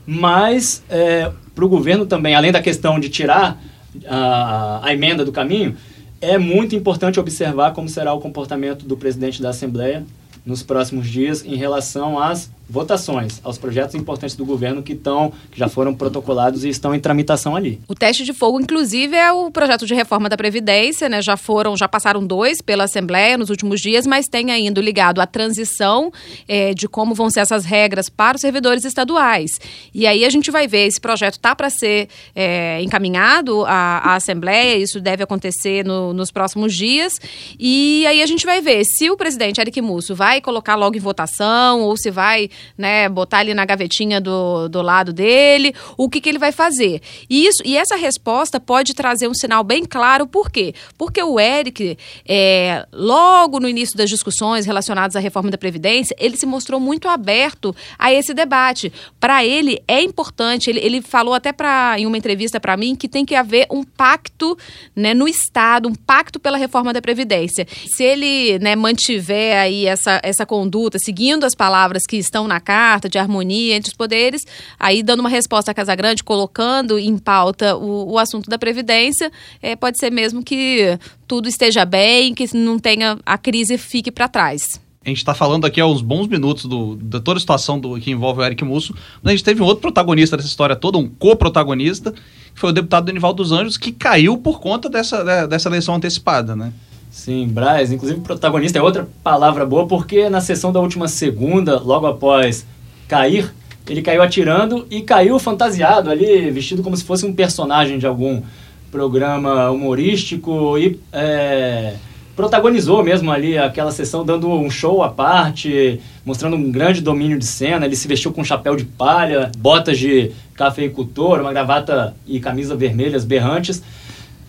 Mas, 0.06 0.84
é, 0.90 1.32
para 1.54 1.66
o 1.66 1.70
governo 1.70 2.06
também, 2.06 2.36
além 2.36 2.52
da 2.52 2.62
questão 2.62 3.00
de 3.00 3.10
tirar 3.10 3.62
a, 4.08 4.82
a 4.84 4.94
emenda 4.94 5.24
do 5.24 5.32
caminho, 5.32 5.76
é 6.22 6.38
muito 6.38 6.76
importante 6.76 7.20
observar 7.20 7.74
como 7.74 7.88
será 7.88 8.14
o 8.14 8.20
comportamento 8.20 8.86
do 8.86 8.98
presidente 8.98 9.42
da 9.42 9.50
Assembleia 9.50 10.06
nos 10.46 10.62
próximos 10.62 11.08
dias 11.08 11.44
em 11.44 11.56
relação 11.56 12.20
às 12.20 12.52
votações, 12.68 13.40
aos 13.44 13.58
projetos 13.58 13.96
importantes 13.96 14.36
do 14.36 14.46
governo 14.46 14.82
que 14.82 14.94
estão, 14.94 15.32
que 15.52 15.58
já 15.58 15.70
foram 15.70 15.94
protocolados 15.94 16.64
e 16.64 16.70
estão 16.70 16.96
em 16.96 17.00
tramitação 17.00 17.56
ali. 17.56 17.80
O 17.88 17.94
teste 17.94 18.24
de 18.24 18.34
fogo, 18.34 18.60
inclusive, 18.60 19.16
é 19.16 19.32
o 19.32 19.52
projeto 19.52 19.86
de 19.86 19.94
reforma 19.94 20.28
da 20.28 20.36
Previdência, 20.36 21.08
né? 21.08 21.22
Já 21.22 21.38
foram, 21.38 21.78
já 21.78 21.88
passaram 21.88 22.26
dois 22.26 22.62
pela 22.62 22.86
Assembleia 22.86 23.38
nos 23.38 23.50
últimos 23.50 23.80
dias, 23.80 24.08
mas 24.08 24.28
tem 24.28 24.52
ainda 24.52 24.82
ligado 24.82 25.22
à 25.22 25.28
transição 25.28 26.12
é, 26.48 26.74
de 26.74 26.88
como 26.88 27.14
vão 27.14 27.30
ser 27.30 27.42
essas 27.42 27.66
regras 27.66 28.10
para 28.10 28.36
os 28.36 28.42
servidores 28.42 28.84
estaduais. 28.84 29.52
E 29.94 30.08
aí 30.08 30.26
a 30.26 30.30
gente 30.30 30.50
vai 30.50 30.68
ver, 30.68 30.88
esse 30.88 31.00
projeto 31.00 31.36
está 31.36 31.56
para 31.56 31.70
ser 31.70 32.10
é, 32.36 32.82
encaminhado 32.82 33.64
à, 33.66 34.12
à, 34.12 34.16
Assembleia, 34.16 34.78
isso 34.78 35.00
deve 35.00 35.24
acontecer 35.24 35.86
no, 35.86 36.14
nos 36.14 36.32
próximos 36.32 36.74
dias. 36.74 37.14
E 37.60 38.06
aí 38.08 38.22
a 38.22 38.26
gente 38.26 38.46
vai 38.46 38.62
ver 38.62 38.84
se 38.86 39.10
o 39.10 39.18
presidente 39.18 39.62
Eric 39.62 39.82
Musso 39.82 40.16
vai 40.16 40.42
colocar 40.42 40.76
logo 40.76 40.96
em 40.98 41.00
votação 41.00 41.82
ou 41.82 41.96
se 41.96 42.10
vai 42.10 42.50
né, 42.78 43.08
botar 43.10 43.40
ali 43.40 43.54
na 43.54 43.66
gavetinha 43.66 44.20
do, 44.20 44.68
do 44.68 44.82
lado 44.82 45.14
dele, 45.14 45.74
o 45.98 46.10
que, 46.10 46.22
que 46.22 46.30
ele 46.30 46.40
vai 46.40 46.52
fazer. 46.52 47.02
E, 47.30 47.46
isso, 47.46 47.62
e 47.66 47.78
essa 47.78 47.96
resposta 47.96 48.60
pode 48.60 48.94
trazer 48.94 49.28
um 49.28 49.34
sinal 49.34 49.64
bem 49.64 49.86
claro, 49.86 50.28
por 50.28 50.50
quê? 50.50 50.74
Porque 50.98 51.22
o 51.22 51.40
Eric, 51.40 51.98
é, 52.28 52.86
logo 52.92 53.60
no 53.60 53.68
início 53.68 53.98
das 53.98 54.10
discussões 54.10 54.66
relacionadas 54.66 55.16
à 55.16 55.20
reforma 55.20 55.50
da 55.50 55.58
Previdência, 55.58 56.16
ele 56.20 56.38
se 56.38 56.46
mostrou 56.46 56.80
muito 56.80 57.08
aberto 57.08 57.76
a 57.98 58.12
esse 58.12 58.34
debate. 58.34 58.92
Para 59.20 59.46
ele, 59.46 59.82
é 59.88 60.02
importante, 60.02 60.70
ele, 60.70 60.80
ele 60.80 61.02
falou 61.02 61.34
até 61.34 61.52
pra, 61.52 61.96
em 61.98 62.06
uma 62.06 62.18
entrevista 62.18 62.60
para 62.60 62.78
mim 62.78 62.96
que 62.96 63.08
tem 63.08 63.26
que 63.26 63.36
haver 63.36 63.68
um 63.70 63.84
pacto 63.84 64.58
né, 64.96 65.14
no 65.14 65.28
Estado, 65.28 65.88
um 65.88 65.96
pacto 65.96 66.40
pela 66.40 66.58
reforma 66.58 66.94
da 66.94 67.02
Previdência. 67.02 67.68
Se 67.70 68.04
ele 68.04 68.60
né, 68.60 68.76
mantiver 68.76 69.58
aí 69.58 69.86
essa, 69.86 70.20
essa 70.24 70.46
conduta, 70.46 70.98
seguindo 71.00 71.44
as 71.44 71.56
palavras 71.56 72.04
que 72.08 72.18
estão 72.18 72.45
na 72.48 72.60
carta 72.60 73.10
de 73.10 73.18
harmonia 73.18 73.76
entre 73.76 73.90
os 73.90 73.96
poderes, 73.96 74.44
aí 74.80 75.04
dando 75.04 75.22
uma 75.22 75.30
resposta 75.30 75.72
à 75.72 75.74
Casa 75.74 75.96
Grande, 75.96 76.24
colocando 76.24 76.98
em 76.98 77.18
pauta 77.18 77.76
o, 77.76 78.14
o 78.14 78.20
assunto 78.20 78.50
da 78.50 78.58
Previdência, 78.58 79.32
é, 79.62 79.76
pode 79.76 80.00
ser 80.00 80.12
mesmo 80.12 80.44
que 80.44 80.98
tudo 81.28 81.48
esteja 81.48 81.86
bem, 81.86 82.34
que 82.34 82.56
não 82.56 82.80
tenha 82.80 83.18
a 83.26 83.38
crise 83.38 83.78
fique 83.78 84.12
para 84.12 84.28
trás. 84.28 84.80
A 85.06 85.10
gente 85.10 85.20
está 85.20 85.36
falando 85.36 85.66
aqui 85.66 85.80
há 85.80 85.86
uns 85.86 86.02
bons 86.02 86.28
minutos 86.28 86.66
do, 86.66 86.96
da 86.96 87.20
toda 87.20 87.38
a 87.38 87.40
situação 87.40 87.80
do, 87.80 88.00
que 88.00 88.10
envolve 88.10 88.42
o 88.42 88.44
Eric 88.44 88.66
Musso, 88.66 88.92
mas 89.22 89.32
a 89.32 89.36
gente 89.36 89.44
teve 89.44 89.62
um 89.62 89.66
outro 89.66 89.82
protagonista 89.82 90.36
dessa 90.36 90.50
história 90.50 90.76
toda, 90.76 90.98
um 90.98 91.08
co-protagonista, 91.08 92.12
que 92.12 92.60
foi 92.60 92.72
o 92.72 92.74
deputado 92.74 93.06
Denivaldo 93.06 93.44
dos 93.44 93.52
Anjos, 93.52 93.78
que 93.78 93.92
caiu 93.92 94.36
por 94.36 94.60
conta 94.60 94.90
dessa, 94.90 95.46
dessa 95.46 95.70
eleição 95.70 95.94
antecipada, 95.94 96.56
né? 96.56 96.74
Sim, 97.16 97.48
Braz, 97.48 97.94
inclusive 97.94 98.20
protagonista 98.20 98.78
é 98.78 98.82
outra 98.82 99.08
palavra 99.24 99.66
boa, 99.66 99.88
porque 99.88 100.30
na 100.30 100.42
sessão 100.42 100.74
da 100.74 100.82
última 100.82 101.08
segunda, 101.08 101.80
logo 101.80 102.06
após 102.06 102.68
cair, 103.08 103.54
ele 103.88 104.02
caiu 104.02 104.22
atirando 104.22 104.86
e 104.92 105.02
caiu 105.02 105.40
fantasiado 105.40 106.12
ali, 106.12 106.52
vestido 106.52 106.84
como 106.84 106.96
se 106.96 107.06
fosse 107.06 107.26
um 107.26 107.34
personagem 107.34 107.98
de 107.98 108.06
algum 108.06 108.44
programa 108.92 109.72
humorístico 109.72 110.78
e 110.78 111.00
é, 111.14 111.94
protagonizou 112.36 113.02
mesmo 113.02 113.32
ali 113.32 113.58
aquela 113.58 113.92
sessão, 113.92 114.26
dando 114.26 114.50
um 114.50 114.70
show 114.70 115.02
à 115.02 115.08
parte, 115.08 116.02
mostrando 116.26 116.58
um 116.58 116.70
grande 116.70 117.00
domínio 117.00 117.40
de 117.40 117.46
cena. 117.46 117.86
Ele 117.86 117.96
se 117.96 118.10
vestiu 118.10 118.34
com 118.34 118.44
chapéu 118.44 118.76
de 118.76 118.84
palha, 118.84 119.54
botas 119.58 119.98
de 119.98 120.34
cafeicultor, 120.54 121.40
uma 121.40 121.54
gravata 121.54 122.14
e 122.28 122.42
camisa 122.42 122.76
vermelhas 122.76 123.24
berrantes. 123.24 123.82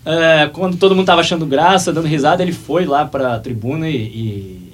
É, 0.09 0.47
quando 0.53 0.77
todo 0.77 0.91
mundo 0.91 1.01
estava 1.01 1.19
achando 1.19 1.45
graça, 1.45 1.91
dando 1.91 2.07
risada, 2.07 2.41
ele 2.41 2.53
foi 2.53 2.85
lá 2.85 3.03
para 3.03 3.35
a 3.35 3.39
tribuna 3.39 3.89
e, 3.89 3.97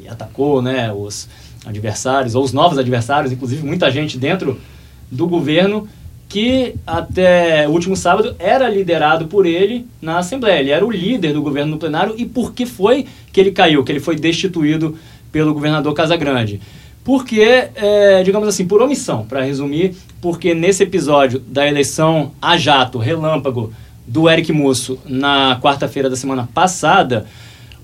e, 0.04 0.08
atacou 0.08 0.62
né, 0.62 0.94
os 0.94 1.28
adversários, 1.66 2.36
ou 2.36 2.44
os 2.44 2.54
novos 2.54 2.78
adversários, 2.78 3.32
inclusive 3.32 3.66
muita 3.66 3.90
gente 3.90 4.16
dentro 4.16 4.62
do 5.10 5.26
governo 5.26 5.90
que 6.30 6.76
até 6.86 7.68
o 7.68 7.72
último 7.72 7.96
sábado 7.96 8.36
era 8.38 8.70
liderado 8.70 9.26
por 9.26 9.48
ele 9.48 9.88
na 10.00 10.20
Assembleia. 10.20 10.60
Ele 10.60 10.70
era 10.70 10.86
o 10.86 10.92
líder 10.92 11.34
do 11.34 11.42
governo 11.42 11.72
no 11.72 11.78
plenário 11.80 12.14
e 12.16 12.26
por 12.26 12.54
que 12.54 12.68
foi 12.68 13.08
que 13.32 13.40
ele 13.40 13.52
caiu, 13.52 13.84
que 13.84 13.92
ele 13.92 14.00
foi 14.00 14.16
destituído 14.16 14.96
pelo 15.32 15.52
governador 15.52 15.96
Casagrande? 15.96 16.62
Porque, 17.04 17.70
é, 17.76 18.22
digamos 18.24 18.48
assim, 18.48 18.68
por 18.68 18.84
omissão, 18.84 19.26
para 19.26 19.42
resumir, 19.42 19.96
porque 20.22 20.54
nesse 20.54 20.84
episódio 20.84 21.40
da 21.40 21.68
eleição 21.68 22.32
a 22.40 22.56
jato, 22.56 23.00
relâmpago, 23.00 23.74
do 24.06 24.30
Eric 24.30 24.52
Musso 24.52 25.00
na 25.06 25.60
quarta-feira 25.62 26.10
da 26.10 26.16
semana 26.16 26.48
passada, 26.54 27.26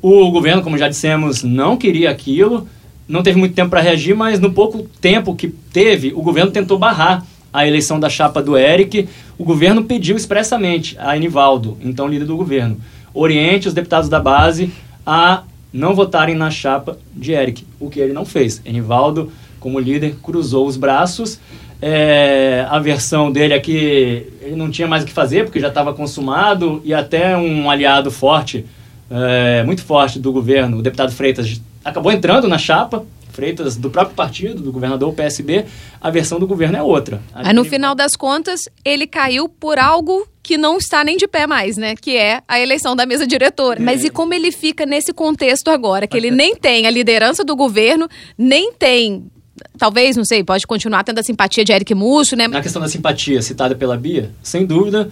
o 0.01 0.31
governo, 0.31 0.61
como 0.61 0.77
já 0.77 0.87
dissemos, 0.87 1.43
não 1.43 1.75
queria 1.75 2.09
aquilo, 2.09 2.67
não 3.07 3.23
teve 3.23 3.37
muito 3.37 3.55
tempo 3.55 3.69
para 3.69 3.81
reagir, 3.81 4.15
mas 4.15 4.39
no 4.39 4.53
pouco 4.53 4.83
tempo 5.01 5.35
que 5.35 5.47
teve, 5.47 6.13
o 6.13 6.21
governo 6.21 6.51
tentou 6.51 6.77
barrar 6.77 7.25
a 7.51 7.67
eleição 7.67 7.99
da 7.99 8.09
chapa 8.09 8.41
do 8.41 8.57
Eric. 8.57 9.09
O 9.37 9.43
governo 9.43 9.83
pediu 9.83 10.15
expressamente 10.15 10.95
a 10.99 11.17
Enivaldo, 11.17 11.77
então 11.81 12.07
líder 12.07 12.25
do 12.25 12.37
governo, 12.37 12.77
oriente 13.13 13.67
os 13.67 13.73
deputados 13.73 14.07
da 14.07 14.19
base 14.19 14.71
a 15.05 15.43
não 15.73 15.93
votarem 15.95 16.35
na 16.35 16.49
chapa 16.49 16.97
de 17.13 17.31
Eric, 17.31 17.65
o 17.79 17.89
que 17.89 17.99
ele 17.99 18.13
não 18.13 18.25
fez. 18.25 18.61
Enivaldo, 18.65 19.31
como 19.59 19.79
líder, 19.79 20.15
cruzou 20.21 20.67
os 20.67 20.77
braços 20.77 21.39
é, 21.81 22.65
a 22.69 22.79
versão 22.79 23.31
dele 23.31 23.53
é 23.53 23.59
que 23.59 24.27
ele 24.41 24.55
não 24.55 24.69
tinha 24.69 24.87
mais 24.87 25.03
o 25.03 25.05
que 25.05 25.13
fazer, 25.13 25.45
porque 25.45 25.59
já 25.59 25.69
estava 25.69 25.93
consumado, 25.93 26.81
e 26.83 26.93
até 26.93 27.37
um 27.37 27.69
aliado 27.69 28.11
forte, 28.11 28.65
é, 29.09 29.63
muito 29.63 29.83
forte 29.83 30.19
do 30.19 30.31
governo, 30.31 30.79
o 30.79 30.81
deputado 30.81 31.11
Freitas, 31.11 31.61
acabou 31.83 32.11
entrando 32.11 32.47
na 32.47 32.57
chapa. 32.57 33.05
Freitas, 33.31 33.77
do 33.77 33.89
próprio 33.89 34.15
partido, 34.15 34.61
do 34.61 34.71
governador 34.71 35.13
PSB, 35.13 35.63
a 36.01 36.09
versão 36.09 36.39
do 36.39 36.47
governo 36.47 36.75
é 36.75 36.83
outra. 36.83 37.21
Aí, 37.33 37.53
no 37.53 37.63
final 37.63 37.95
das 37.95 38.15
contas, 38.15 38.67
ele 38.83 39.07
caiu 39.07 39.47
por 39.47 39.79
algo 39.79 40.27
que 40.43 40.57
não 40.57 40.77
está 40.77 41.05
nem 41.05 41.15
de 41.15 41.25
pé 41.25 41.47
mais, 41.47 41.77
né? 41.77 41.95
Que 41.95 42.17
é 42.17 42.41
a 42.47 42.59
eleição 42.59 42.97
da 42.97 43.05
mesa 43.05 43.25
diretora. 43.25 43.79
É. 43.79 43.83
Mas 43.83 44.03
e 44.03 44.09
como 44.09 44.33
ele 44.33 44.51
fica 44.51 44.85
nesse 44.85 45.13
contexto 45.13 45.69
agora? 45.69 46.05
Que 46.05 46.17
ele 46.17 46.31
nem 46.31 46.53
tem 46.55 46.85
a 46.85 46.89
liderança 46.89 47.45
do 47.45 47.55
governo, 47.55 48.09
nem 48.37 48.73
tem 48.73 49.29
talvez, 49.77 50.15
não 50.15 50.25
sei, 50.25 50.43
pode 50.43 50.65
continuar 50.65 51.03
tendo 51.03 51.19
a 51.19 51.23
simpatia 51.23 51.63
de 51.63 51.71
Eric 51.71 51.93
Musso, 51.93 52.35
né? 52.35 52.47
Na 52.47 52.61
questão 52.61 52.81
da 52.81 52.87
simpatia 52.87 53.41
citada 53.41 53.75
pela 53.75 53.97
Bia, 53.97 54.31
sem 54.41 54.65
dúvida, 54.65 55.09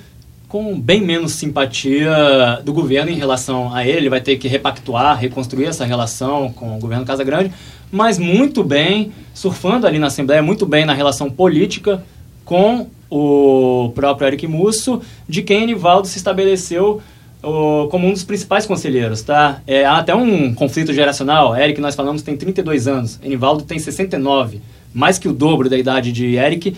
com 0.48 0.80
bem 0.80 1.02
menos 1.02 1.34
simpatia 1.34 2.62
do 2.64 2.72
governo 2.74 3.12
em 3.12 3.16
relação 3.16 3.74
a 3.74 3.86
ele, 3.86 3.98
ele 3.98 4.10
vai 4.10 4.22
ter 4.22 4.38
que 4.38 4.48
repactuar, 4.48 5.18
reconstruir 5.18 5.66
essa 5.66 5.86
relação 5.86 6.52
com 6.52 6.78
o 6.78 6.80
governo 6.80 7.06
Casa 7.06 7.24
Grande, 7.24 7.52
mas 7.92 8.18
muito 8.18 8.64
bem, 8.64 9.12
surfando 9.34 9.86
ali 9.86 10.00
na 10.00 10.08
Assembleia, 10.08 10.42
muito 10.42 10.66
bem 10.66 10.86
na 10.86 10.94
relação 10.94 11.30
política 11.30 12.04
com 12.46 12.88
o 13.10 13.92
próprio 13.94 14.28
Eric 14.28 14.48
Musso, 14.48 15.02
de 15.28 15.42
quem 15.42 15.64
Enivaldo 15.64 16.08
se 16.08 16.18
estabeleceu 16.18 17.02
como 17.42 18.08
um 18.08 18.14
dos 18.14 18.24
principais 18.24 18.66
conselheiros, 18.66 19.22
tá? 19.22 19.62
É, 19.66 19.86
há 19.86 19.98
até 19.98 20.14
um 20.16 20.54
conflito 20.54 20.94
geracional. 20.94 21.56
Eric, 21.56 21.80
nós 21.80 21.96
falamos, 21.96 22.22
tem 22.22 22.36
32 22.36 22.88
anos. 22.88 23.20
Enivaldo 23.24 23.64
tem 23.64 23.80
69, 23.80 24.62
mais 24.94 25.20
que 25.20 25.28
o 25.28 25.34
dobro 25.34 25.70
da 25.70 25.78
idade 25.78 26.12
de 26.12 26.36
Eric. 26.36 26.76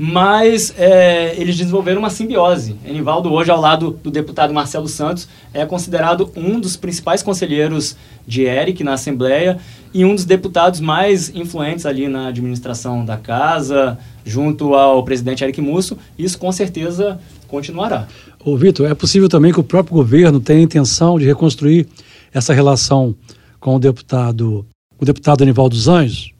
Mas 0.00 0.72
é, 0.78 1.34
eles 1.36 1.56
desenvolveram 1.56 1.98
uma 1.98 2.08
simbiose. 2.08 2.76
Enivaldo, 2.86 3.32
hoje, 3.32 3.50
ao 3.50 3.60
lado 3.60 3.98
do 4.00 4.12
deputado 4.12 4.54
Marcelo 4.54 4.86
Santos, 4.86 5.28
é 5.52 5.66
considerado 5.66 6.30
um 6.36 6.60
dos 6.60 6.76
principais 6.76 7.20
conselheiros 7.20 7.96
de 8.24 8.42
Eric 8.42 8.84
na 8.84 8.92
Assembleia 8.92 9.58
e 9.92 10.04
um 10.04 10.14
dos 10.14 10.24
deputados 10.24 10.78
mais 10.78 11.34
influentes 11.34 11.84
ali 11.84 12.06
na 12.06 12.28
administração 12.28 13.04
da 13.04 13.16
casa, 13.16 13.98
junto 14.24 14.74
ao 14.74 15.02
presidente 15.02 15.42
Eric 15.42 15.60
Musso. 15.60 15.98
Isso, 16.16 16.38
com 16.38 16.52
certeza, 16.52 17.18
continuará. 17.48 18.06
Ô, 18.44 18.56
Vitor, 18.56 18.88
é 18.88 18.94
possível 18.94 19.28
também 19.28 19.52
que 19.52 19.58
o 19.58 19.64
próprio 19.64 19.96
governo 19.96 20.38
tenha 20.38 20.60
a 20.60 20.62
intenção 20.62 21.18
de 21.18 21.24
reconstruir 21.24 21.88
essa 22.32 22.54
relação 22.54 23.16
com 23.58 23.74
o 23.74 23.78
deputado, 23.80 24.64
o 24.96 25.04
deputado 25.04 25.42
Anivaldo 25.42 25.74
dos 25.74 25.88
Anjos, 25.88 26.32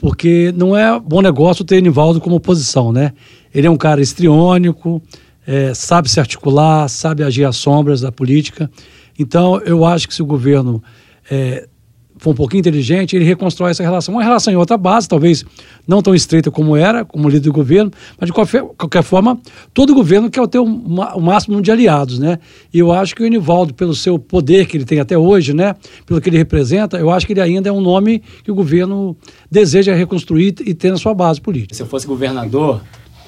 porque 0.00 0.50
não 0.56 0.74
é 0.74 0.98
bom 0.98 1.20
negócio 1.20 1.62
ter 1.62 1.76
Anivaldo 1.76 2.22
como 2.22 2.36
oposição, 2.36 2.90
né? 2.90 3.12
Ele 3.54 3.66
é 3.66 3.70
um 3.70 3.76
cara 3.76 4.00
estriônico, 4.00 5.02
é, 5.46 5.74
sabe 5.74 6.10
se 6.10 6.18
articular, 6.18 6.88
sabe 6.88 7.22
agir 7.22 7.44
às 7.44 7.56
sombras 7.56 8.00
da 8.00 8.10
política. 8.10 8.70
Então, 9.18 9.60
eu 9.60 9.84
acho 9.84 10.08
que 10.08 10.14
se 10.14 10.22
o 10.22 10.26
governo 10.26 10.82
é, 11.30 11.68
for 12.20 12.30
um 12.30 12.34
pouquinho 12.34 12.60
inteligente, 12.60 13.16
ele 13.16 13.24
reconstrói 13.24 13.70
essa 13.70 13.82
relação. 13.82 14.14
Uma 14.14 14.22
relação 14.22 14.52
em 14.52 14.56
outra 14.56 14.76
base, 14.76 15.08
talvez 15.08 15.44
não 15.88 16.02
tão 16.02 16.14
estreita 16.14 16.50
como 16.50 16.76
era, 16.76 17.04
como 17.04 17.28
líder 17.28 17.40
do 17.40 17.52
governo, 17.52 17.90
mas 18.18 18.28
de 18.28 18.32
qualquer, 18.32 18.62
qualquer 18.76 19.02
forma, 19.02 19.40
todo 19.72 19.94
governo 19.94 20.30
quer 20.30 20.46
ter 20.46 20.58
o, 20.58 20.64
o 20.64 21.20
máximo 21.20 21.60
de 21.62 21.72
aliados, 21.72 22.18
né? 22.18 22.38
E 22.72 22.78
eu 22.78 22.92
acho 22.92 23.16
que 23.16 23.22
o 23.22 23.26
Enivaldo, 23.26 23.72
pelo 23.72 23.94
seu 23.94 24.18
poder 24.18 24.66
que 24.66 24.76
ele 24.76 24.84
tem 24.84 25.00
até 25.00 25.16
hoje, 25.16 25.54
né? 25.54 25.74
Pelo 26.04 26.20
que 26.20 26.28
ele 26.28 26.36
representa, 26.36 26.98
eu 26.98 27.10
acho 27.10 27.26
que 27.26 27.32
ele 27.32 27.40
ainda 27.40 27.70
é 27.70 27.72
um 27.72 27.80
nome 27.80 28.22
que 28.44 28.52
o 28.52 28.54
governo 28.54 29.16
deseja 29.50 29.94
reconstruir 29.94 30.54
e 30.60 30.74
ter 30.74 30.90
na 30.90 30.98
sua 30.98 31.14
base 31.14 31.40
política. 31.40 31.74
Se 31.74 31.82
eu 31.82 31.86
fosse 31.86 32.06
governador, 32.06 32.82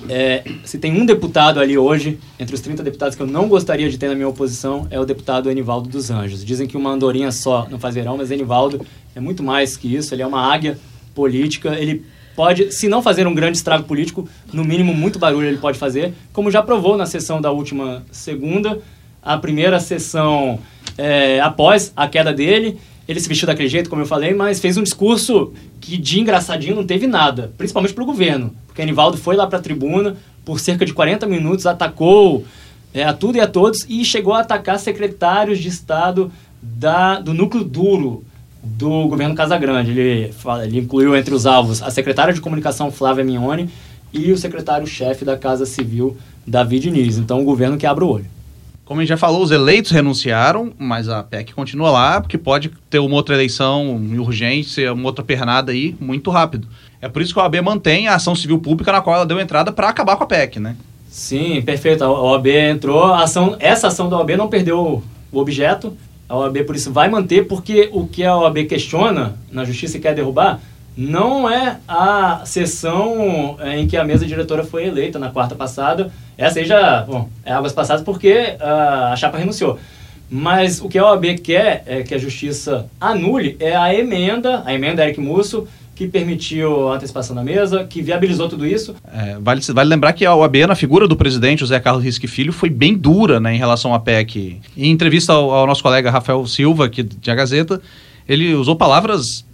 é, 0.08 0.42
se 0.64 0.78
tem 0.78 0.92
um 1.00 1.06
deputado 1.06 1.60
ali 1.60 1.78
hoje, 1.78 2.18
entre 2.38 2.54
os 2.54 2.60
30 2.60 2.82
deputados 2.82 3.14
que 3.14 3.22
eu 3.22 3.26
não 3.26 3.48
gostaria 3.48 3.88
de 3.88 3.98
ter 3.98 4.08
na 4.08 4.14
minha 4.14 4.28
oposição, 4.28 4.86
é 4.90 4.98
o 4.98 5.04
deputado 5.04 5.50
Enivaldo 5.50 5.88
dos 5.88 6.10
Anjos. 6.10 6.44
Dizem 6.44 6.66
que 6.66 6.76
uma 6.76 6.90
andorinha 6.90 7.30
só 7.30 7.66
não 7.70 7.78
faz 7.78 7.94
verão, 7.94 8.16
mas 8.16 8.30
Enivaldo 8.30 8.84
é 9.14 9.20
muito 9.20 9.42
mais 9.42 9.76
que 9.76 9.94
isso. 9.94 10.14
Ele 10.14 10.22
é 10.22 10.26
uma 10.26 10.40
águia 10.40 10.78
política. 11.14 11.74
Ele 11.78 12.04
pode, 12.34 12.72
se 12.72 12.88
não 12.88 13.02
fazer 13.02 13.26
um 13.26 13.34
grande 13.34 13.58
estrago 13.58 13.84
político, 13.84 14.28
no 14.52 14.64
mínimo 14.64 14.94
muito 14.94 15.18
barulho 15.18 15.46
ele 15.46 15.58
pode 15.58 15.78
fazer, 15.78 16.12
como 16.32 16.50
já 16.50 16.62
provou 16.62 16.96
na 16.96 17.06
sessão 17.06 17.40
da 17.40 17.50
última 17.50 18.04
segunda, 18.10 18.80
a 19.22 19.36
primeira 19.38 19.78
sessão 19.78 20.58
é, 20.98 21.40
após 21.40 21.92
a 21.96 22.08
queda 22.08 22.32
dele. 22.32 22.78
Ele 23.06 23.20
se 23.20 23.28
vestiu 23.28 23.46
daquele 23.46 23.68
jeito, 23.68 23.90
como 23.90 24.02
eu 24.02 24.06
falei, 24.06 24.32
mas 24.32 24.60
fez 24.60 24.76
um 24.76 24.82
discurso 24.82 25.52
que 25.80 25.96
de 25.96 26.20
engraçadinho 26.20 26.76
não 26.76 26.86
teve 26.86 27.06
nada, 27.06 27.52
principalmente 27.58 27.92
para 27.92 28.04
o 28.04 28.06
governo. 28.06 28.54
Porque 28.72 28.80
Anivaldo 28.80 29.18
foi 29.18 29.36
lá 29.36 29.46
para 29.46 29.58
a 29.58 29.62
tribuna, 29.62 30.16
por 30.46 30.58
cerca 30.58 30.86
de 30.86 30.94
40 30.94 31.26
minutos, 31.26 31.66
atacou 31.66 32.46
é, 32.94 33.04
a 33.04 33.12
tudo 33.12 33.36
e 33.36 33.40
a 33.40 33.46
todos 33.46 33.84
e 33.86 34.02
chegou 34.02 34.32
a 34.32 34.40
atacar 34.40 34.78
secretários 34.78 35.58
de 35.58 35.68
Estado 35.68 36.32
da, 36.62 37.20
do 37.20 37.34
núcleo 37.34 37.62
duro 37.62 38.24
do 38.62 39.06
governo 39.08 39.34
Casagrande. 39.34 39.90
Ele, 39.90 40.34
ele 40.64 40.78
incluiu 40.78 41.14
entre 41.14 41.34
os 41.34 41.44
alvos 41.44 41.82
a 41.82 41.90
secretária 41.90 42.32
de 42.32 42.40
comunicação 42.40 42.90
Flávia 42.90 43.22
Mignoni 43.22 43.68
e 44.10 44.32
o 44.32 44.38
secretário-chefe 44.38 45.22
da 45.22 45.36
Casa 45.36 45.66
Civil, 45.66 46.16
David 46.46 46.84
Diniz. 46.84 47.18
Então, 47.18 47.42
o 47.42 47.44
governo 47.44 47.76
que 47.76 47.86
abre 47.86 48.04
o 48.04 48.08
olho. 48.08 48.26
Como 48.92 49.00
a 49.00 49.04
gente 49.04 49.08
já 49.08 49.16
falou, 49.16 49.42
os 49.42 49.50
eleitos 49.50 49.90
renunciaram, 49.90 50.70
mas 50.78 51.08
a 51.08 51.22
PEC 51.22 51.54
continua 51.54 51.90
lá, 51.90 52.20
porque 52.20 52.36
pode 52.36 52.70
ter 52.90 52.98
uma 52.98 53.14
outra 53.14 53.34
eleição 53.34 53.96
urgência, 54.18 54.92
uma 54.92 55.06
outra 55.06 55.24
pernada 55.24 55.72
aí 55.72 55.96
muito 55.98 56.30
rápido. 56.30 56.68
É 57.00 57.08
por 57.08 57.22
isso 57.22 57.32
que 57.32 57.40
a 57.40 57.42
OAB 57.44 57.54
mantém 57.62 58.06
a 58.06 58.16
ação 58.16 58.34
civil 58.34 58.58
pública 58.58 58.92
na 58.92 59.00
qual 59.00 59.16
ela 59.16 59.24
deu 59.24 59.40
entrada 59.40 59.72
para 59.72 59.88
acabar 59.88 60.16
com 60.16 60.24
a 60.24 60.26
PEC, 60.26 60.60
né? 60.60 60.76
Sim, 61.08 61.62
perfeito. 61.62 62.04
A 62.04 62.10
OAB 62.10 62.48
entrou, 62.48 63.04
a 63.04 63.22
ação, 63.22 63.56
essa 63.58 63.88
ação 63.88 64.10
da 64.10 64.18
OAB 64.18 64.32
não 64.32 64.48
perdeu 64.48 65.02
o 65.32 65.38
objeto, 65.38 65.96
a 66.28 66.36
OAB 66.36 66.58
por 66.66 66.76
isso 66.76 66.92
vai 66.92 67.08
manter, 67.08 67.48
porque 67.48 67.88
o 67.94 68.06
que 68.06 68.22
a 68.22 68.36
OAB 68.36 68.66
questiona 68.66 69.36
na 69.50 69.64
justiça 69.64 69.96
e 69.96 70.00
quer 70.00 70.14
derrubar 70.14 70.60
não 70.96 71.50
é 71.50 71.78
a 71.88 72.42
sessão 72.44 73.56
é, 73.60 73.78
em 73.78 73.86
que 73.86 73.96
a 73.96 74.04
mesa 74.04 74.26
diretora 74.26 74.64
foi 74.64 74.86
eleita 74.86 75.18
na 75.18 75.30
quarta 75.30 75.54
passada. 75.54 76.12
Essa 76.36 76.58
aí 76.58 76.64
já, 76.64 77.02
bom, 77.02 77.28
é 77.44 77.52
águas 77.52 77.72
passadas 77.72 78.02
porque 78.02 78.56
a, 78.60 79.12
a 79.12 79.16
chapa 79.16 79.38
renunciou. 79.38 79.78
Mas 80.30 80.80
o 80.80 80.88
que 80.88 80.98
a 80.98 81.04
OAB 81.04 81.38
quer 81.42 81.82
é 81.86 82.02
que 82.02 82.14
a 82.14 82.18
justiça 82.18 82.86
anule 83.00 83.56
é 83.60 83.76
a 83.76 83.94
emenda, 83.94 84.62
a 84.64 84.72
emenda 84.72 85.04
Eric 85.04 85.20
Musso, 85.20 85.68
que 85.94 86.06
permitiu 86.06 86.88
a 86.88 86.96
antecipação 86.96 87.36
da 87.36 87.44
mesa, 87.44 87.84
que 87.84 88.00
viabilizou 88.00 88.48
tudo 88.48 88.66
isso. 88.66 88.94
É, 89.12 89.36
vale, 89.38 89.60
vale 89.60 89.90
lembrar 89.90 90.12
que 90.14 90.24
a 90.24 90.34
OAB, 90.34 90.56
na 90.66 90.74
figura 90.74 91.06
do 91.06 91.16
presidente 91.16 91.60
José 91.60 91.78
Carlos 91.78 92.02
Risque 92.02 92.26
Filho, 92.26 92.52
foi 92.52 92.70
bem 92.70 92.96
dura 92.96 93.38
né, 93.38 93.54
em 93.54 93.58
relação 93.58 93.92
à 93.92 94.00
PEC. 94.00 94.60
Em 94.76 94.90
entrevista 94.90 95.34
ao, 95.34 95.50
ao 95.50 95.66
nosso 95.66 95.82
colega 95.82 96.10
Rafael 96.10 96.46
Silva, 96.46 96.86
aqui 96.86 97.02
de 97.02 97.30
A 97.30 97.34
Gazeta, 97.34 97.80
ele 98.26 98.54
usou 98.54 98.74
palavras 98.74 99.44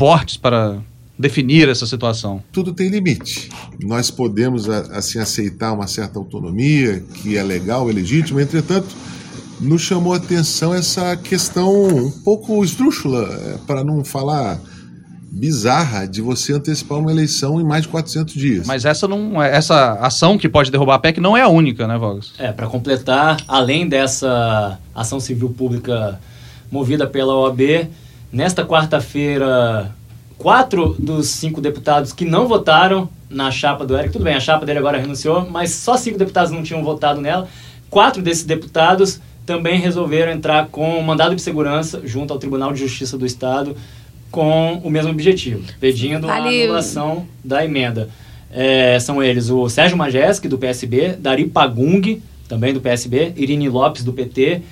fortes 0.00 0.38
para 0.38 0.78
definir 1.18 1.68
essa 1.68 1.84
situação? 1.84 2.42
Tudo 2.50 2.72
tem 2.72 2.88
limite. 2.88 3.50
Nós 3.82 4.10
podemos 4.10 4.66
assim 4.66 5.18
aceitar 5.18 5.74
uma 5.74 5.86
certa 5.86 6.18
autonomia, 6.18 7.04
que 7.16 7.36
é 7.36 7.42
legal, 7.42 7.90
é 7.90 7.92
legítima, 7.92 8.40
entretanto, 8.40 8.88
nos 9.60 9.82
chamou 9.82 10.14
a 10.14 10.16
atenção 10.16 10.72
essa 10.72 11.14
questão 11.18 11.70
um 11.86 12.10
pouco 12.10 12.64
esdrúxula, 12.64 13.28
é, 13.28 13.58
para 13.66 13.84
não 13.84 14.02
falar 14.02 14.58
bizarra 15.30 16.06
de 16.06 16.22
você 16.22 16.54
antecipar 16.54 16.98
uma 16.98 17.12
eleição 17.12 17.60
em 17.60 17.64
mais 17.64 17.82
de 17.82 17.88
400 17.88 18.32
dias. 18.32 18.66
Mas 18.66 18.86
essa 18.86 19.06
não 19.06 19.42
é, 19.42 19.54
essa 19.54 19.98
ação 20.00 20.38
que 20.38 20.48
pode 20.48 20.70
derrubar 20.70 20.94
a 20.94 20.98
PEC 20.98 21.20
não 21.20 21.36
é 21.36 21.42
a 21.42 21.48
única, 21.48 21.86
né, 21.86 21.98
Vogas? 21.98 22.32
É, 22.38 22.50
para 22.50 22.66
completar, 22.66 23.36
além 23.46 23.86
dessa 23.86 24.78
ação 24.94 25.20
civil 25.20 25.50
pública 25.50 26.18
movida 26.72 27.06
pela 27.06 27.34
OAB, 27.34 27.60
Nesta 28.32 28.64
quarta-feira, 28.64 29.90
quatro 30.38 30.94
dos 30.98 31.28
cinco 31.28 31.60
deputados 31.60 32.12
que 32.12 32.24
não 32.24 32.46
votaram 32.46 33.08
na 33.28 33.50
chapa 33.50 33.84
do 33.84 33.96
Eric, 33.96 34.12
tudo 34.12 34.24
bem, 34.24 34.34
a 34.34 34.40
chapa 34.40 34.64
dele 34.64 34.78
agora 34.78 34.98
renunciou, 34.98 35.48
mas 35.50 35.72
só 35.72 35.96
cinco 35.96 36.18
deputados 36.18 36.52
não 36.52 36.62
tinham 36.62 36.82
votado 36.82 37.20
nela. 37.20 37.48
Quatro 37.88 38.22
desses 38.22 38.44
deputados 38.44 39.20
também 39.44 39.80
resolveram 39.80 40.30
entrar 40.30 40.68
com 40.68 41.00
mandado 41.02 41.34
de 41.34 41.42
segurança 41.42 42.02
junto 42.04 42.32
ao 42.32 42.38
Tribunal 42.38 42.72
de 42.72 42.78
Justiça 42.78 43.18
do 43.18 43.26
Estado 43.26 43.76
com 44.30 44.74
o 44.84 44.90
mesmo 44.90 45.10
objetivo, 45.10 45.64
pedindo 45.80 46.28
Valeu. 46.28 46.44
a 46.44 46.64
anulação 46.64 47.26
da 47.44 47.64
emenda. 47.64 48.08
É, 48.52 48.98
são 49.00 49.22
eles 49.22 49.50
o 49.50 49.68
Sérgio 49.68 49.96
Majeski, 49.96 50.48
do 50.48 50.56
PSB, 50.56 51.16
Dari 51.18 51.46
Pagung, 51.46 52.22
também 52.48 52.72
do 52.72 52.80
PSB, 52.80 53.32
Irine 53.36 53.68
Lopes, 53.68 54.04
do 54.04 54.12
PT, 54.12 54.62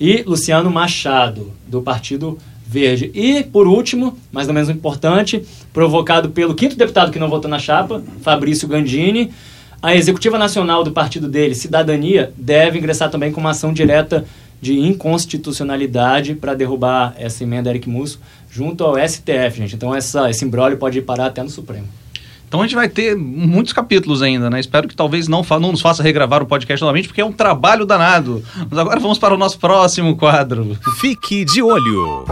e 0.00 0.22
Luciano 0.22 0.70
Machado, 0.70 1.52
do 1.66 1.82
Partido 1.82 2.38
Verde. 2.72 3.10
E, 3.14 3.44
por 3.44 3.66
último, 3.66 4.16
mas 4.32 4.46
não 4.46 4.54
menos 4.54 4.70
importante, 4.70 5.44
provocado 5.72 6.30
pelo 6.30 6.54
quinto 6.54 6.74
deputado 6.74 7.12
que 7.12 7.18
não 7.18 7.28
votou 7.28 7.50
na 7.50 7.58
chapa, 7.58 8.02
Fabrício 8.22 8.66
Gandini, 8.66 9.30
a 9.82 9.94
executiva 9.94 10.38
nacional 10.38 10.82
do 10.82 10.92
partido 10.92 11.28
dele, 11.28 11.54
Cidadania, 11.54 12.32
deve 12.36 12.78
ingressar 12.78 13.10
também 13.10 13.30
com 13.30 13.40
uma 13.40 13.50
ação 13.50 13.72
direta 13.72 14.24
de 14.60 14.78
inconstitucionalidade 14.78 16.34
para 16.36 16.54
derrubar 16.54 17.14
essa 17.18 17.42
emenda 17.42 17.68
Eric 17.68 17.88
Musso 17.88 18.20
junto 18.50 18.84
ao 18.84 18.96
STF, 18.96 19.58
gente. 19.58 19.74
Então 19.74 19.94
essa, 19.94 20.30
esse 20.30 20.44
embrólio 20.44 20.78
pode 20.78 21.02
parar 21.02 21.26
até 21.26 21.42
no 21.42 21.50
Supremo. 21.50 21.88
Então 22.52 22.60
a 22.60 22.64
gente 22.64 22.74
vai 22.74 22.86
ter 22.86 23.16
muitos 23.16 23.72
capítulos 23.72 24.20
ainda, 24.20 24.50
né? 24.50 24.60
Espero 24.60 24.86
que 24.86 24.94
talvez 24.94 25.26
não, 25.26 25.42
não 25.52 25.72
nos 25.72 25.80
faça 25.80 26.02
regravar 26.02 26.42
o 26.42 26.46
podcast 26.46 26.82
novamente, 26.82 27.08
porque 27.08 27.22
é 27.22 27.24
um 27.24 27.32
trabalho 27.32 27.86
danado. 27.86 28.44
Mas 28.68 28.78
agora 28.78 29.00
vamos 29.00 29.18
para 29.18 29.32
o 29.32 29.38
nosso 29.38 29.58
próximo 29.58 30.14
quadro. 30.18 30.76
Fique 31.00 31.46
de 31.46 31.62
olho. 31.62 32.26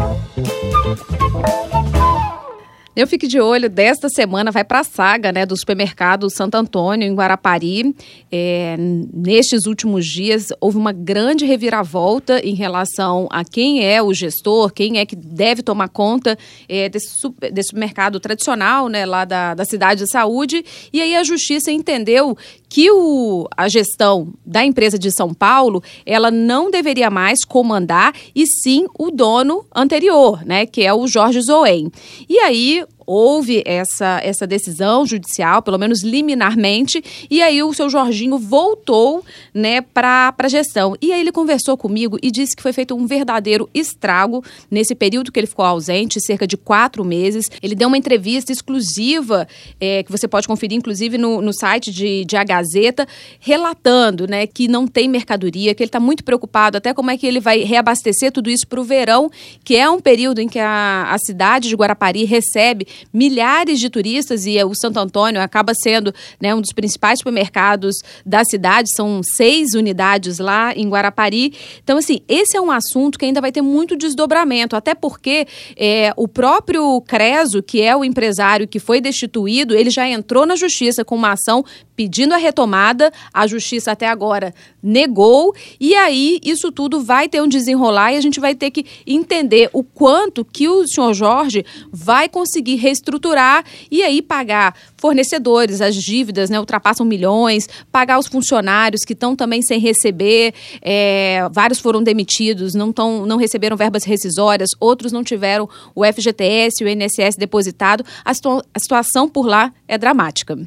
Eu 2.94 3.06
fico 3.06 3.28
de 3.28 3.38
olho, 3.38 3.70
desta 3.70 4.08
semana 4.08 4.50
vai 4.50 4.64
para 4.64 4.80
a 4.80 4.84
saga 4.84 5.30
né, 5.30 5.46
do 5.46 5.56
supermercado 5.56 6.28
Santo 6.28 6.56
Antônio, 6.56 7.06
em 7.06 7.14
Guarapari. 7.14 7.94
É, 8.32 8.76
nestes 9.12 9.66
últimos 9.66 10.04
dias, 10.04 10.48
houve 10.60 10.76
uma 10.76 10.90
grande 10.90 11.44
reviravolta 11.44 12.44
em 12.44 12.54
relação 12.54 13.28
a 13.30 13.44
quem 13.44 13.84
é 13.84 14.02
o 14.02 14.12
gestor, 14.12 14.72
quem 14.72 14.98
é 14.98 15.06
que 15.06 15.14
deve 15.14 15.62
tomar 15.62 15.88
conta 15.88 16.36
é, 16.68 16.88
desse, 16.88 17.08
desse 17.52 17.68
supermercado 17.68 18.18
tradicional 18.18 18.88
né, 18.88 19.06
lá 19.06 19.24
da, 19.24 19.54
da 19.54 19.64
cidade 19.64 20.02
de 20.04 20.10
saúde. 20.10 20.64
E 20.92 21.00
aí 21.00 21.14
a 21.14 21.22
justiça 21.22 21.70
entendeu 21.70 22.36
que 22.70 22.90
o, 22.90 23.48
a 23.56 23.68
gestão 23.68 24.28
da 24.46 24.64
empresa 24.64 24.96
de 24.96 25.10
São 25.10 25.34
Paulo 25.34 25.82
ela 26.06 26.30
não 26.30 26.70
deveria 26.70 27.10
mais 27.10 27.44
comandar, 27.44 28.14
e 28.34 28.46
sim 28.46 28.86
o 28.96 29.10
dono 29.10 29.66
anterior, 29.74 30.42
né, 30.46 30.64
que 30.64 30.82
é 30.82 30.94
o 30.94 31.06
Jorge 31.08 31.42
Zoen. 31.42 31.90
E 32.28 32.38
aí 32.38 32.84
houve 33.12 33.60
essa, 33.66 34.20
essa 34.22 34.46
decisão 34.46 35.04
judicial, 35.04 35.62
pelo 35.62 35.76
menos 35.76 36.04
liminarmente, 36.04 37.02
e 37.28 37.42
aí 37.42 37.60
o 37.60 37.74
seu 37.74 37.90
Jorginho 37.90 38.38
voltou 38.38 39.24
né, 39.52 39.80
para 39.80 40.32
a 40.38 40.48
gestão. 40.48 40.94
E 41.02 41.12
aí 41.12 41.20
ele 41.20 41.32
conversou 41.32 41.76
comigo 41.76 42.18
e 42.22 42.30
disse 42.30 42.54
que 42.54 42.62
foi 42.62 42.72
feito 42.72 42.94
um 42.94 43.08
verdadeiro 43.08 43.68
estrago 43.74 44.44
nesse 44.70 44.94
período 44.94 45.32
que 45.32 45.40
ele 45.40 45.48
ficou 45.48 45.64
ausente, 45.64 46.20
cerca 46.20 46.46
de 46.46 46.56
quatro 46.56 47.04
meses. 47.04 47.46
Ele 47.60 47.74
deu 47.74 47.88
uma 47.88 47.98
entrevista 47.98 48.52
exclusiva, 48.52 49.48
é, 49.80 50.04
que 50.04 50.12
você 50.12 50.28
pode 50.28 50.46
conferir, 50.46 50.78
inclusive, 50.78 51.18
no, 51.18 51.42
no 51.42 51.52
site 51.52 51.90
de, 51.90 52.24
de 52.24 52.36
A 52.36 52.44
Gazeta, 52.44 53.08
relatando 53.40 54.28
né, 54.28 54.46
que 54.46 54.68
não 54.68 54.86
tem 54.86 55.08
mercadoria, 55.08 55.74
que 55.74 55.82
ele 55.82 55.88
está 55.88 55.98
muito 55.98 56.22
preocupado 56.22 56.78
até 56.78 56.94
como 56.94 57.10
é 57.10 57.18
que 57.18 57.26
ele 57.26 57.40
vai 57.40 57.64
reabastecer 57.64 58.30
tudo 58.30 58.48
isso 58.48 58.68
para 58.68 58.80
o 58.80 58.84
verão, 58.84 59.28
que 59.64 59.74
é 59.74 59.90
um 59.90 59.98
período 59.98 60.40
em 60.40 60.48
que 60.48 60.60
a, 60.60 61.08
a 61.10 61.18
cidade 61.18 61.68
de 61.68 61.74
Guarapari 61.74 62.24
recebe 62.24 62.86
milhares 63.12 63.80
de 63.80 63.88
turistas 63.90 64.46
e 64.46 64.62
o 64.62 64.74
Santo 64.74 64.98
Antônio 64.98 65.40
acaba 65.40 65.72
sendo 65.74 66.12
né, 66.40 66.54
um 66.54 66.60
dos 66.60 66.72
principais 66.72 67.18
supermercados 67.18 67.96
da 68.24 68.44
cidade, 68.44 68.88
são 68.94 69.20
seis 69.22 69.74
unidades 69.74 70.38
lá 70.38 70.72
em 70.74 70.88
Guarapari. 70.88 71.52
Então, 71.82 71.98
assim, 71.98 72.20
esse 72.28 72.56
é 72.56 72.60
um 72.60 72.70
assunto 72.70 73.18
que 73.18 73.24
ainda 73.24 73.40
vai 73.40 73.52
ter 73.52 73.62
muito 73.62 73.96
desdobramento, 73.96 74.76
até 74.76 74.94
porque 74.94 75.46
é, 75.76 76.12
o 76.16 76.28
próprio 76.28 77.00
Creso, 77.02 77.62
que 77.62 77.80
é 77.80 77.96
o 77.96 78.04
empresário 78.04 78.68
que 78.68 78.78
foi 78.78 79.00
destituído, 79.00 79.74
ele 79.74 79.90
já 79.90 80.08
entrou 80.08 80.46
na 80.46 80.56
justiça 80.56 81.04
com 81.04 81.14
uma 81.14 81.32
ação 81.32 81.64
pedindo 82.00 82.32
a 82.32 82.38
retomada, 82.38 83.12
a 83.32 83.46
justiça 83.46 83.92
até 83.92 84.08
agora 84.08 84.54
negou, 84.82 85.54
e 85.78 85.94
aí 85.94 86.40
isso 86.42 86.72
tudo 86.72 87.02
vai 87.02 87.28
ter 87.28 87.42
um 87.42 87.48
desenrolar 87.48 88.14
e 88.14 88.16
a 88.16 88.20
gente 88.22 88.40
vai 88.40 88.54
ter 88.54 88.70
que 88.70 88.86
entender 89.06 89.68
o 89.72 89.84
quanto 89.84 90.42
que 90.42 90.66
o 90.66 90.86
senhor 90.88 91.12
Jorge 91.12 91.62
vai 91.92 92.26
conseguir 92.26 92.76
reestruturar 92.90 93.64
e 93.90 94.02
aí 94.02 94.20
pagar 94.20 94.74
fornecedores, 94.96 95.80
as 95.80 95.94
dívidas 95.94 96.50
né, 96.50 96.58
ultrapassam 96.58 97.06
milhões, 97.06 97.68
pagar 97.90 98.18
os 98.18 98.26
funcionários 98.26 99.02
que 99.02 99.12
estão 99.12 99.34
também 99.34 99.62
sem 99.62 99.78
receber, 99.78 100.52
é, 100.82 101.48
vários 101.50 101.78
foram 101.78 102.02
demitidos, 102.02 102.74
não, 102.74 102.92
tão, 102.92 103.24
não 103.24 103.36
receberam 103.36 103.76
verbas 103.76 104.04
rescisórias, 104.04 104.70
outros 104.78 105.12
não 105.12 105.24
tiveram 105.24 105.68
o 105.94 106.04
FGTS, 106.04 106.84
o 106.84 106.88
INSS 106.88 107.36
depositado, 107.36 108.04
a, 108.24 108.34
situa 108.34 108.64
a 108.74 108.78
situação 108.78 109.28
por 109.28 109.46
lá 109.46 109.72
é 109.86 109.96
dramática. 109.96 110.58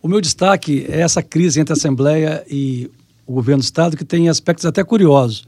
O 0.00 0.08
meu 0.08 0.20
destaque 0.20 0.84
é 0.88 1.00
essa 1.00 1.22
crise 1.22 1.60
entre 1.60 1.72
a 1.72 1.76
Assembleia 1.76 2.44
e 2.50 2.90
o 3.26 3.34
governo 3.34 3.62
do 3.62 3.64
Estado, 3.64 3.96
que 3.96 4.04
tem 4.04 4.28
aspectos 4.28 4.66
até 4.66 4.82
curiosos. 4.82 5.44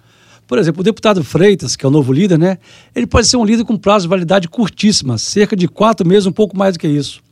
Por 0.46 0.58
exemplo, 0.58 0.80
o 0.80 0.84
deputado 0.84 1.24
Freitas, 1.24 1.74
que 1.74 1.84
é 1.84 1.88
o 1.88 1.90
novo 1.90 2.12
líder, 2.12 2.38
né? 2.38 2.58
Ele 2.94 3.06
pode 3.06 3.28
ser 3.28 3.36
um 3.36 3.44
líder 3.44 3.64
com 3.64 3.76
prazo 3.76 4.04
de 4.04 4.08
validade 4.08 4.48
curtíssima, 4.48 5.16
cerca 5.16 5.56
de 5.56 5.66
quatro 5.66 6.06
meses, 6.06 6.26
um 6.26 6.32
pouco 6.32 6.56
mais 6.56 6.74
do 6.74 6.78
que 6.78 6.88
isso. 6.88 7.22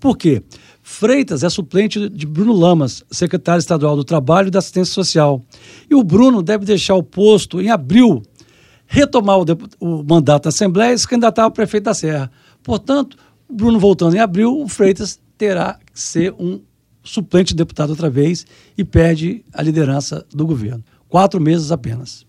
Por 0.00 0.16
quê? 0.16 0.42
Freitas 0.82 1.44
é 1.44 1.48
suplente 1.48 2.08
de 2.08 2.26
Bruno 2.26 2.52
Lamas, 2.52 3.04
secretário 3.10 3.60
estadual 3.60 3.94
do 3.94 4.02
Trabalho 4.02 4.48
e 4.48 4.50
da 4.50 4.58
Assistência 4.58 4.92
Social. 4.92 5.40
E 5.88 5.94
o 5.94 6.02
Bruno 6.02 6.42
deve 6.42 6.64
deixar 6.64 6.96
o 6.96 7.02
posto 7.02 7.60
em 7.60 7.70
abril, 7.70 8.22
retomar 8.86 9.38
o, 9.38 9.44
o 9.78 10.02
mandato 10.02 10.44
da 10.44 10.48
Assembleia 10.48 10.92
e 10.92 10.98
se 10.98 11.06
candidatar 11.06 11.44
ao 11.44 11.52
prefeito 11.52 11.84
da 11.84 11.94
Serra. 11.94 12.32
Portanto, 12.62 13.16
o 13.48 13.54
Bruno 13.54 13.78
voltando 13.78 14.16
em 14.16 14.18
abril, 14.18 14.60
o 14.60 14.66
Freitas 14.66 15.20
terá 15.38 15.78
que 15.92 16.00
ser 16.00 16.34
um 16.38 16.60
suplente 17.04 17.52
de 17.52 17.58
deputado 17.58 17.90
outra 17.90 18.10
vez 18.10 18.46
e 18.76 18.84
perde 18.84 19.44
a 19.52 19.62
liderança 19.62 20.24
do 20.32 20.46
governo. 20.46 20.82
Quatro 21.08 21.40
meses 21.40 21.70
apenas. 21.70 22.26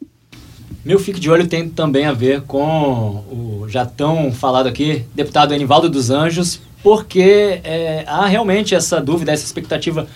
Meu 0.84 1.00
fique 1.00 1.20
de 1.20 1.30
olho 1.30 1.48
tem 1.48 1.70
também 1.70 2.06
a 2.06 2.12
ver 2.12 2.42
com 2.42 3.24
o 3.32 3.66
já 3.70 3.86
tão 3.86 4.32
falado 4.32 4.68
aqui, 4.68 5.06
deputado 5.16 5.54
Enivaldo 5.54 5.90
dos 5.90 6.10
Anjos, 6.10 6.60
porque 6.82 7.62
é, 7.64 8.04
há 8.06 8.26
realmente 8.26 8.76
essa 8.76 9.00
dúvida, 9.00 9.32
essa 9.32 9.46
expectativa 9.46 10.08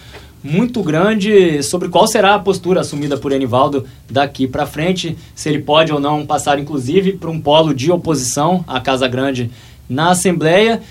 muito 0.43 0.83
grande 0.83 1.61
sobre 1.63 1.89
qual 1.89 2.07
será 2.07 2.35
a 2.35 2.39
postura 2.39 2.81
assumida 2.81 3.17
por 3.17 3.31
Enivaldo 3.31 3.85
daqui 4.09 4.47
para 4.47 4.65
frente, 4.65 5.17
se 5.33 5.49
ele 5.49 5.59
pode 5.59 5.91
ou 5.91 5.99
não 5.99 6.25
passar, 6.25 6.59
inclusive, 6.59 7.13
para 7.13 7.29
um 7.29 7.39
polo 7.39 7.73
de 7.73 7.91
oposição 7.91 8.63
à 8.67 8.79
Casa 8.79 9.07
Grande 9.07 9.49
na 9.89 10.11
Assembleia. 10.11 10.81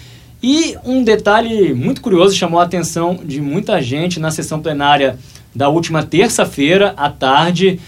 E 0.43 0.77
um 0.85 1.03
detalhe 1.03 1.75
muito 1.75 2.01
curioso 2.01 2.35
chamou 2.35 2.61
a 2.61 2.65
atenção 2.65 3.19
de 3.25 3.41
muita 3.41 3.81
gente 3.81 4.21
na 4.21 4.31
sessão 4.31 4.61
plenária 4.61 5.19
da 5.55 5.69
última 5.69 6.03
terça-feira 6.03 6.93
à 6.97 7.11
tarde. 7.11 7.81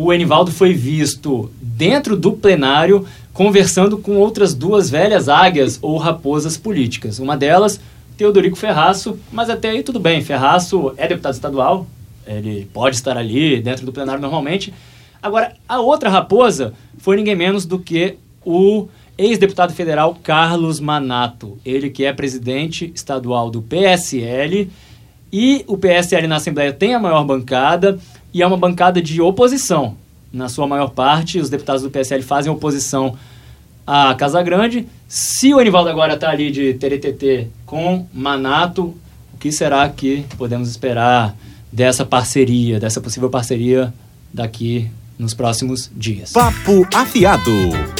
O 0.00 0.12
Enivaldo 0.12 0.52
foi 0.52 0.74
visto 0.74 1.50
dentro 1.60 2.16
do 2.16 2.30
plenário 2.30 3.04
conversando 3.32 3.98
com 3.98 4.16
outras 4.16 4.54
duas 4.54 4.88
velhas 4.88 5.28
águias 5.28 5.76
ou 5.82 5.96
raposas 5.96 6.56
políticas. 6.56 7.18
Uma 7.18 7.36
delas, 7.36 7.80
Teodorico 8.16 8.56
Ferraço, 8.56 9.18
mas 9.32 9.50
até 9.50 9.70
aí 9.70 9.82
tudo 9.82 9.98
bem. 9.98 10.22
Ferraço 10.22 10.94
é 10.96 11.08
deputado 11.08 11.34
estadual, 11.34 11.84
ele 12.24 12.68
pode 12.72 12.94
estar 12.94 13.16
ali 13.16 13.60
dentro 13.60 13.84
do 13.84 13.92
plenário 13.92 14.22
normalmente. 14.22 14.72
Agora, 15.20 15.54
a 15.68 15.80
outra 15.80 16.08
raposa 16.08 16.74
foi 16.98 17.16
ninguém 17.16 17.34
menos 17.34 17.66
do 17.66 17.80
que 17.80 18.18
o 18.46 18.86
ex-deputado 19.18 19.74
federal 19.74 20.16
Carlos 20.22 20.78
Manato, 20.78 21.58
ele 21.66 21.90
que 21.90 22.04
é 22.04 22.12
presidente 22.12 22.92
estadual 22.94 23.50
do 23.50 23.60
PSL, 23.62 24.70
e 25.32 25.64
o 25.66 25.76
PSL 25.76 26.28
na 26.28 26.36
Assembleia 26.36 26.72
tem 26.72 26.94
a 26.94 27.00
maior 27.00 27.24
bancada 27.24 27.98
e 28.32 28.42
é 28.42 28.46
uma 28.46 28.56
bancada 28.56 29.00
de 29.00 29.20
oposição. 29.20 29.96
Na 30.32 30.48
sua 30.48 30.66
maior 30.66 30.90
parte, 30.90 31.38
os 31.38 31.48
deputados 31.48 31.82
do 31.82 31.90
PSL 31.90 32.22
fazem 32.22 32.52
oposição 32.52 33.16
à 33.86 34.14
Casa 34.14 34.42
Grande. 34.42 34.86
Se 35.08 35.54
o 35.54 35.58
Anivaldo 35.58 35.88
agora 35.88 36.14
está 36.14 36.30
ali 36.30 36.50
de 36.50 36.74
TRTT 36.74 37.48
com 37.64 38.06
Manato, 38.12 38.94
o 39.32 39.38
que 39.38 39.50
será 39.50 39.88
que 39.88 40.24
podemos 40.36 40.68
esperar 40.68 41.34
dessa 41.72 42.04
parceria, 42.04 42.78
dessa 42.78 43.00
possível 43.00 43.30
parceria 43.30 43.92
daqui 44.32 44.90
nos 45.18 45.32
próximos 45.32 45.90
dias? 45.96 46.32
Papo 46.32 46.86
afiado. 46.94 47.97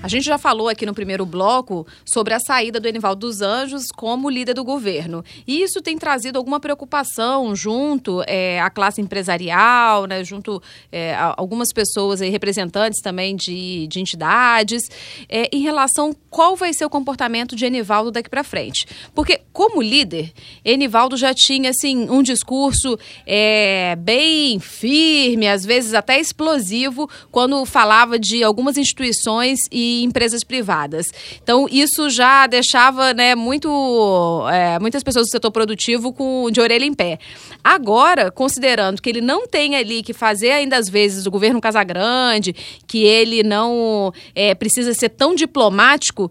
A 0.00 0.06
gente 0.06 0.24
já 0.24 0.38
falou 0.38 0.68
aqui 0.68 0.86
no 0.86 0.94
primeiro 0.94 1.26
bloco 1.26 1.84
sobre 2.04 2.32
a 2.32 2.38
saída 2.38 2.78
do 2.78 2.86
Enivaldo 2.86 3.26
dos 3.26 3.42
Anjos 3.42 3.86
como 3.96 4.30
líder 4.30 4.54
do 4.54 4.62
governo. 4.62 5.24
E 5.44 5.60
isso 5.60 5.82
tem 5.82 5.98
trazido 5.98 6.38
alguma 6.38 6.60
preocupação 6.60 7.54
junto 7.56 8.22
é, 8.28 8.60
à 8.60 8.70
classe 8.70 9.00
empresarial, 9.00 10.06
né, 10.06 10.22
junto 10.22 10.62
é, 10.92 11.14
a 11.14 11.34
algumas 11.36 11.72
pessoas 11.72 12.22
aí, 12.22 12.30
representantes 12.30 13.00
também 13.02 13.34
de, 13.34 13.88
de 13.88 13.98
entidades, 13.98 14.84
é, 15.28 15.48
em 15.52 15.62
relação 15.62 16.14
qual 16.30 16.54
vai 16.54 16.72
ser 16.72 16.84
o 16.84 16.90
comportamento 16.90 17.56
de 17.56 17.66
Enivaldo 17.66 18.12
daqui 18.12 18.30
para 18.30 18.44
frente. 18.44 18.86
Porque, 19.12 19.40
como 19.52 19.82
líder, 19.82 20.32
Enivaldo 20.64 21.16
já 21.16 21.34
tinha 21.34 21.70
assim, 21.70 22.08
um 22.08 22.22
discurso 22.22 22.96
é, 23.26 23.96
bem 23.96 24.60
firme, 24.60 25.48
às 25.48 25.64
vezes 25.64 25.92
até 25.92 26.20
explosivo, 26.20 27.10
quando 27.32 27.64
falava 27.66 28.16
de 28.16 28.44
algumas 28.44 28.76
instituições 28.76 29.58
e 29.72 29.87
empresas 30.04 30.44
privadas. 30.44 31.06
Então, 31.42 31.66
isso 31.70 32.08
já 32.10 32.46
deixava 32.46 33.12
né, 33.14 33.34
muito, 33.34 34.46
é, 34.50 34.78
muitas 34.78 35.02
pessoas 35.02 35.26
do 35.26 35.30
setor 35.30 35.50
produtivo 35.50 36.12
com, 36.12 36.50
de 36.50 36.60
orelha 36.60 36.84
em 36.84 36.94
pé. 36.94 37.18
Agora, 37.62 38.30
considerando 38.30 39.00
que 39.02 39.08
ele 39.08 39.20
não 39.20 39.46
tem 39.46 39.76
ali 39.76 40.02
que 40.02 40.12
fazer 40.12 40.52
ainda 40.52 40.76
às 40.76 40.88
vezes 40.88 41.26
o 41.26 41.30
governo 41.30 41.60
Casagrande, 41.60 42.54
que 42.86 43.04
ele 43.04 43.42
não 43.42 44.12
é, 44.34 44.54
precisa 44.54 44.94
ser 44.94 45.10
tão 45.10 45.34
diplomático, 45.34 46.30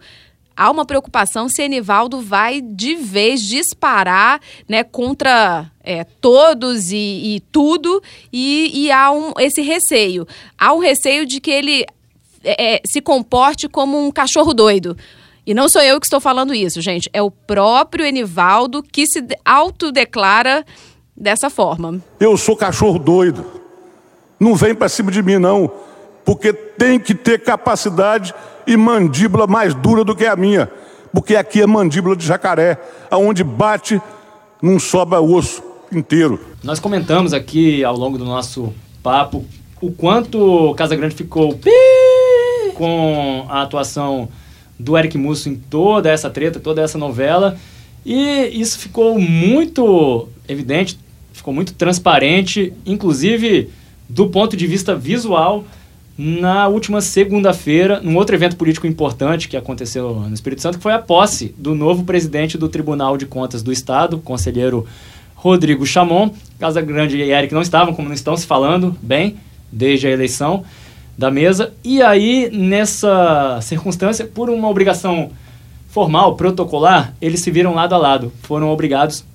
há 0.57 0.71
uma 0.71 0.85
preocupação 0.85 1.47
se 1.47 1.61
Enivaldo 1.61 2.19
vai 2.19 2.59
de 2.59 2.95
vez 2.95 3.41
disparar 3.41 4.41
né, 4.67 4.83
contra 4.83 5.71
é, 5.83 6.03
todos 6.03 6.91
e, 6.91 6.95
e 7.35 7.39
tudo, 7.51 8.01
e, 8.33 8.71
e, 8.73 8.91
há 8.91 9.11
um, 9.11 9.31
esse 9.39 9.61
receio. 9.61 10.27
Há 10.57 10.73
um 10.73 10.79
receio 10.79 11.25
de 11.25 11.39
que 11.39 11.51
ele 11.51 11.85
é, 12.47 12.75
é, 12.75 12.81
se 12.85 13.01
comporte 13.01 13.67
como 13.67 13.99
um 13.99 14.09
cachorro 14.09 14.53
doido. 14.53 14.95
E 15.45 15.53
não 15.53 15.67
sou 15.67 15.81
eu 15.81 15.99
que 15.99 16.05
estou 16.05 16.21
falando 16.21 16.53
isso, 16.53 16.81
gente. 16.81 17.09
É 17.11 17.21
o 17.21 17.29
próprio 17.29 18.05
Enivaldo 18.05 18.81
que 18.81 19.05
se 19.05 19.25
autodeclara 19.43 20.65
dessa 21.15 21.49
forma. 21.49 22.01
Eu 22.19 22.37
sou 22.37 22.55
cachorro 22.55 22.97
doido. 22.97 23.45
Não 24.39 24.55
vem 24.55 24.73
para 24.73 24.87
cima 24.87 25.11
de 25.11 25.21
mim, 25.21 25.37
não. 25.37 25.69
Porque 26.23 26.53
tem 26.53 26.99
que 26.99 27.13
ter 27.13 27.43
capacidade 27.43 28.33
e 28.65 28.77
mandíbula 28.77 29.47
mais 29.47 29.73
dura 29.73 30.03
do 30.03 30.15
que 30.15 30.25
a 30.25 30.35
minha. 30.35 30.69
Porque 31.13 31.35
aqui 31.35 31.61
é 31.61 31.67
mandíbula 31.67 32.15
de 32.15 32.25
jacaré. 32.25 32.77
Aonde 33.09 33.43
bate, 33.43 34.01
não 34.61 34.79
sobra 34.79 35.21
osso 35.21 35.63
inteiro. 35.91 36.39
Nós 36.63 36.79
comentamos 36.79 37.33
aqui 37.33 37.83
ao 37.83 37.95
longo 37.95 38.17
do 38.17 38.25
nosso 38.25 38.73
papo 39.01 39.45
o 39.81 39.91
quanto 39.91 40.73
Casa 40.75 40.95
Grande 40.95 41.15
ficou 41.15 41.53
com 42.77 43.45
a 43.49 43.63
atuação 43.63 44.29
do 44.79 44.95
Eric 44.95 45.17
Musso 45.17 45.49
em 45.49 45.55
toda 45.55 46.11
essa 46.11 46.29
treta, 46.29 46.59
toda 46.59 46.81
essa 46.81 46.97
novela. 46.97 47.57
E 48.05 48.49
isso 48.53 48.77
ficou 48.77 49.19
muito 49.19 50.29
evidente, 50.47 50.97
ficou 51.33 51.53
muito 51.53 51.73
transparente, 51.73 52.71
inclusive 52.85 53.69
do 54.07 54.29
ponto 54.29 54.55
de 54.55 54.67
vista 54.67 54.95
visual, 54.95 55.65
na 56.17 56.67
última 56.67 57.01
segunda-feira, 57.01 57.99
num 58.01 58.15
outro 58.15 58.35
evento 58.35 58.55
político 58.55 58.87
importante 58.87 59.47
que 59.47 59.57
aconteceu 59.57 60.15
no 60.15 60.33
Espírito 60.33 60.61
Santo, 60.61 60.77
que 60.77 60.83
foi 60.83 60.93
a 60.93 60.99
posse 60.99 61.53
do 61.57 61.75
novo 61.75 62.05
presidente 62.05 62.57
do 62.57 62.69
Tribunal 62.69 63.17
de 63.17 63.25
Contas 63.25 63.61
do 63.61 63.71
Estado, 63.71 64.17
conselheiro 64.19 64.85
Rodrigo 65.35 65.85
Chamon. 65.85 66.31
Casa 66.59 66.81
Grande 66.81 67.17
e 67.17 67.31
Eric 67.31 67.53
não 67.53 67.61
estavam, 67.61 67.93
como 67.93 68.07
não 68.07 68.15
estão 68.15 68.35
se 68.35 68.47
falando 68.47 68.95
bem 69.01 69.35
desde 69.71 70.07
a 70.07 70.11
eleição 70.11 70.63
da 71.17 71.31
mesa. 71.31 71.73
E 71.83 72.01
aí, 72.01 72.49
nessa 72.53 73.59
circunstância, 73.61 74.25
por 74.25 74.49
uma 74.49 74.69
obrigação 74.69 75.31
formal, 75.89 76.35
protocolar, 76.35 77.13
eles 77.21 77.41
se 77.41 77.49
viram 77.49 77.73
lado 77.73 77.95
a 77.95 77.97
lado. 77.97 78.31
Foram 78.43 78.69
obrigados 78.69 79.25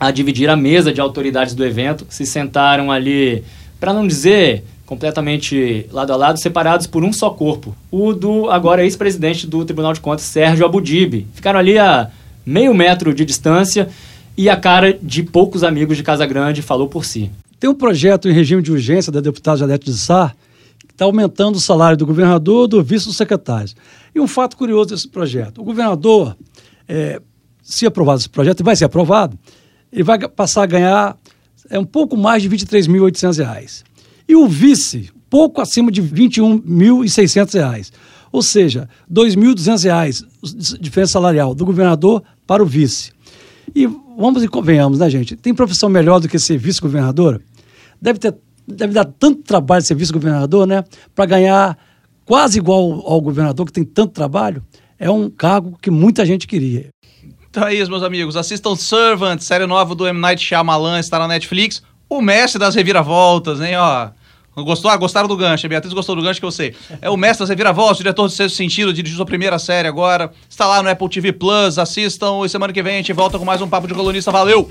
a 0.00 0.10
dividir 0.10 0.48
a 0.48 0.56
mesa 0.56 0.92
de 0.92 1.00
autoridades 1.00 1.54
do 1.54 1.64
evento, 1.64 2.06
se 2.08 2.24
sentaram 2.24 2.90
ali, 2.90 3.42
para 3.80 3.92
não 3.92 4.06
dizer 4.06 4.64
completamente 4.86 5.84
lado 5.92 6.14
a 6.14 6.16
lado, 6.16 6.40
separados 6.40 6.86
por 6.86 7.04
um 7.04 7.12
só 7.12 7.28
corpo. 7.28 7.76
O 7.90 8.14
do 8.14 8.48
agora 8.48 8.82
ex-presidente 8.82 9.46
do 9.46 9.62
Tribunal 9.62 9.92
de 9.92 10.00
Contas, 10.00 10.24
Sérgio 10.24 10.64
Abudib. 10.64 11.26
Ficaram 11.34 11.58
ali 11.58 11.76
a 11.78 12.08
meio 12.46 12.72
metro 12.72 13.12
de 13.12 13.26
distância 13.26 13.90
e 14.34 14.48
a 14.48 14.56
cara 14.56 14.98
de 15.02 15.22
poucos 15.22 15.62
amigos 15.62 15.94
de 15.94 16.02
Casa 16.02 16.24
Grande 16.24 16.62
falou 16.62 16.88
por 16.88 17.04
si. 17.04 17.30
Tem 17.60 17.68
um 17.68 17.74
projeto 17.74 18.30
em 18.30 18.32
regime 18.32 18.62
de 18.62 18.72
urgência 18.72 19.12
da 19.12 19.20
deputada 19.20 19.58
Janete 19.58 19.84
de 19.84 19.98
Sá 19.98 20.32
está 20.98 21.04
aumentando 21.04 21.54
o 21.54 21.60
salário 21.60 21.96
do 21.96 22.04
governador 22.04 22.66
do 22.66 22.82
vice 22.82 23.06
dos 23.06 23.16
secretários. 23.16 23.76
E 24.12 24.18
um 24.18 24.26
fato 24.26 24.56
curioso 24.56 24.90
desse 24.90 25.06
projeto: 25.06 25.60
o 25.60 25.64
governador, 25.64 26.36
é, 26.88 27.22
se 27.62 27.86
aprovado 27.86 28.18
esse 28.18 28.28
projeto, 28.28 28.60
e 28.60 28.62
vai 28.64 28.74
ser 28.74 28.86
aprovado, 28.86 29.38
ele 29.92 30.02
vai 30.02 30.18
passar 30.28 30.64
a 30.64 30.66
ganhar 30.66 31.16
é, 31.70 31.78
um 31.78 31.84
pouco 31.84 32.16
mais 32.16 32.42
de 32.42 32.48
R$ 32.48 32.56
23.800. 32.56 33.84
E 34.26 34.34
o 34.34 34.48
vice, 34.48 35.10
pouco 35.30 35.60
acima 35.60 35.92
de 35.92 36.00
R$ 36.00 36.08
21.600. 36.08 37.92
Ou 38.32 38.42
seja, 38.42 38.88
R$ 39.08 39.14
2.200 39.14 40.26
diferença 40.80 41.12
salarial 41.12 41.54
do 41.54 41.64
governador 41.64 42.24
para 42.44 42.62
o 42.62 42.66
vice. 42.66 43.12
E 43.74 43.86
vamos 43.86 44.42
e 44.42 44.48
convenhamos, 44.48 44.98
né, 44.98 45.08
gente? 45.08 45.36
Tem 45.36 45.54
profissão 45.54 45.88
melhor 45.88 46.18
do 46.18 46.28
que 46.28 46.38
ser 46.38 46.58
vice-governador? 46.58 47.40
Deve, 48.02 48.18
ter, 48.18 48.34
deve 48.68 48.92
dar 48.92 49.04
tanto 49.04 49.42
trabalho 49.42 49.82
ser 49.82 49.94
vice-governador, 49.94 50.66
né? 50.66 50.84
Para 51.14 51.26
ganhar 51.26 51.78
quase 52.24 52.58
igual 52.58 53.02
ao 53.06 53.20
governador, 53.20 53.66
que 53.66 53.72
tem 53.72 53.84
tanto 53.84 54.12
trabalho. 54.12 54.62
É 54.98 55.10
um 55.10 55.30
cargo 55.30 55.78
que 55.80 55.90
muita 55.90 56.26
gente 56.26 56.46
queria. 56.46 56.88
Então 57.50 57.66
é 57.66 57.74
isso, 57.74 57.90
meus 57.90 58.02
amigos. 58.02 58.36
Assistam 58.36 58.76
Servant, 58.76 59.40
série 59.40 59.66
nova 59.66 59.94
do 59.94 60.06
M. 60.06 60.20
Night 60.20 60.44
Shyamalan, 60.44 61.00
está 61.00 61.18
na 61.18 61.26
Netflix. 61.26 61.82
O 62.08 62.20
mestre 62.20 62.58
das 62.58 62.74
reviravoltas, 62.74 63.60
hein, 63.60 63.76
ó. 63.76 64.10
Gostou? 64.56 64.90
Ah, 64.90 64.96
gostaram 64.96 65.28
do 65.28 65.36
gancho. 65.36 65.66
A 65.66 65.68
Beatriz 65.68 65.92
gostou 65.92 66.16
do 66.16 66.22
gancho 66.22 66.40
que 66.40 66.46
eu 66.46 66.50
sei. 66.50 66.74
É 67.00 67.08
o 67.08 67.16
mestre 67.16 67.40
das 67.40 67.48
reviravoltas, 67.48 67.98
diretor 67.98 68.24
do 68.24 68.30
Sexto 68.30 68.56
Sentido, 68.56 68.92
dirigiu 68.92 69.16
sua 69.16 69.26
primeira 69.26 69.58
série 69.58 69.86
agora. 69.86 70.32
Está 70.48 70.66
lá 70.66 70.82
no 70.82 70.90
Apple 70.90 71.08
TV 71.08 71.32
Plus, 71.32 71.78
assistam. 71.78 72.44
E 72.44 72.48
semana 72.48 72.72
que 72.72 72.82
vem 72.82 72.94
a 72.94 72.96
gente 72.98 73.12
volta 73.12 73.38
com 73.38 73.44
mais 73.44 73.62
um 73.62 73.68
Papo 73.68 73.86
de 73.86 73.94
Colunista. 73.94 74.32
Valeu! 74.32 74.68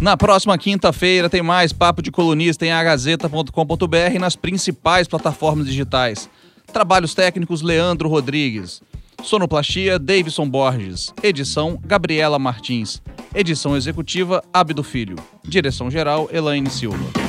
Na 0.00 0.14
próxima 0.14 0.58
quinta-feira 0.58 1.30
tem 1.30 1.42
mais 1.42 1.72
Papo 1.72 2.02
de 2.02 2.10
Colunista 2.10 2.66
em 2.66 2.70
agazeta.com.br 2.70 4.14
e 4.14 4.18
nas 4.18 4.36
principais 4.36 5.08
plataformas 5.08 5.66
digitais. 5.66 6.28
Trabalhos 6.70 7.14
técnicos 7.14 7.62
Leandro 7.62 8.08
Rodrigues. 8.08 8.82
Sonoplastia 9.22 9.98
Davidson 9.98 10.48
Borges. 10.48 11.14
Edição 11.22 11.80
Gabriela 11.82 12.38
Martins. 12.38 13.00
Edição 13.34 13.74
executiva 13.74 14.44
Abdo 14.52 14.82
Filho. 14.82 15.16
Direção 15.42 15.90
geral 15.90 16.28
Elaine 16.30 16.68
Silva. 16.68 17.25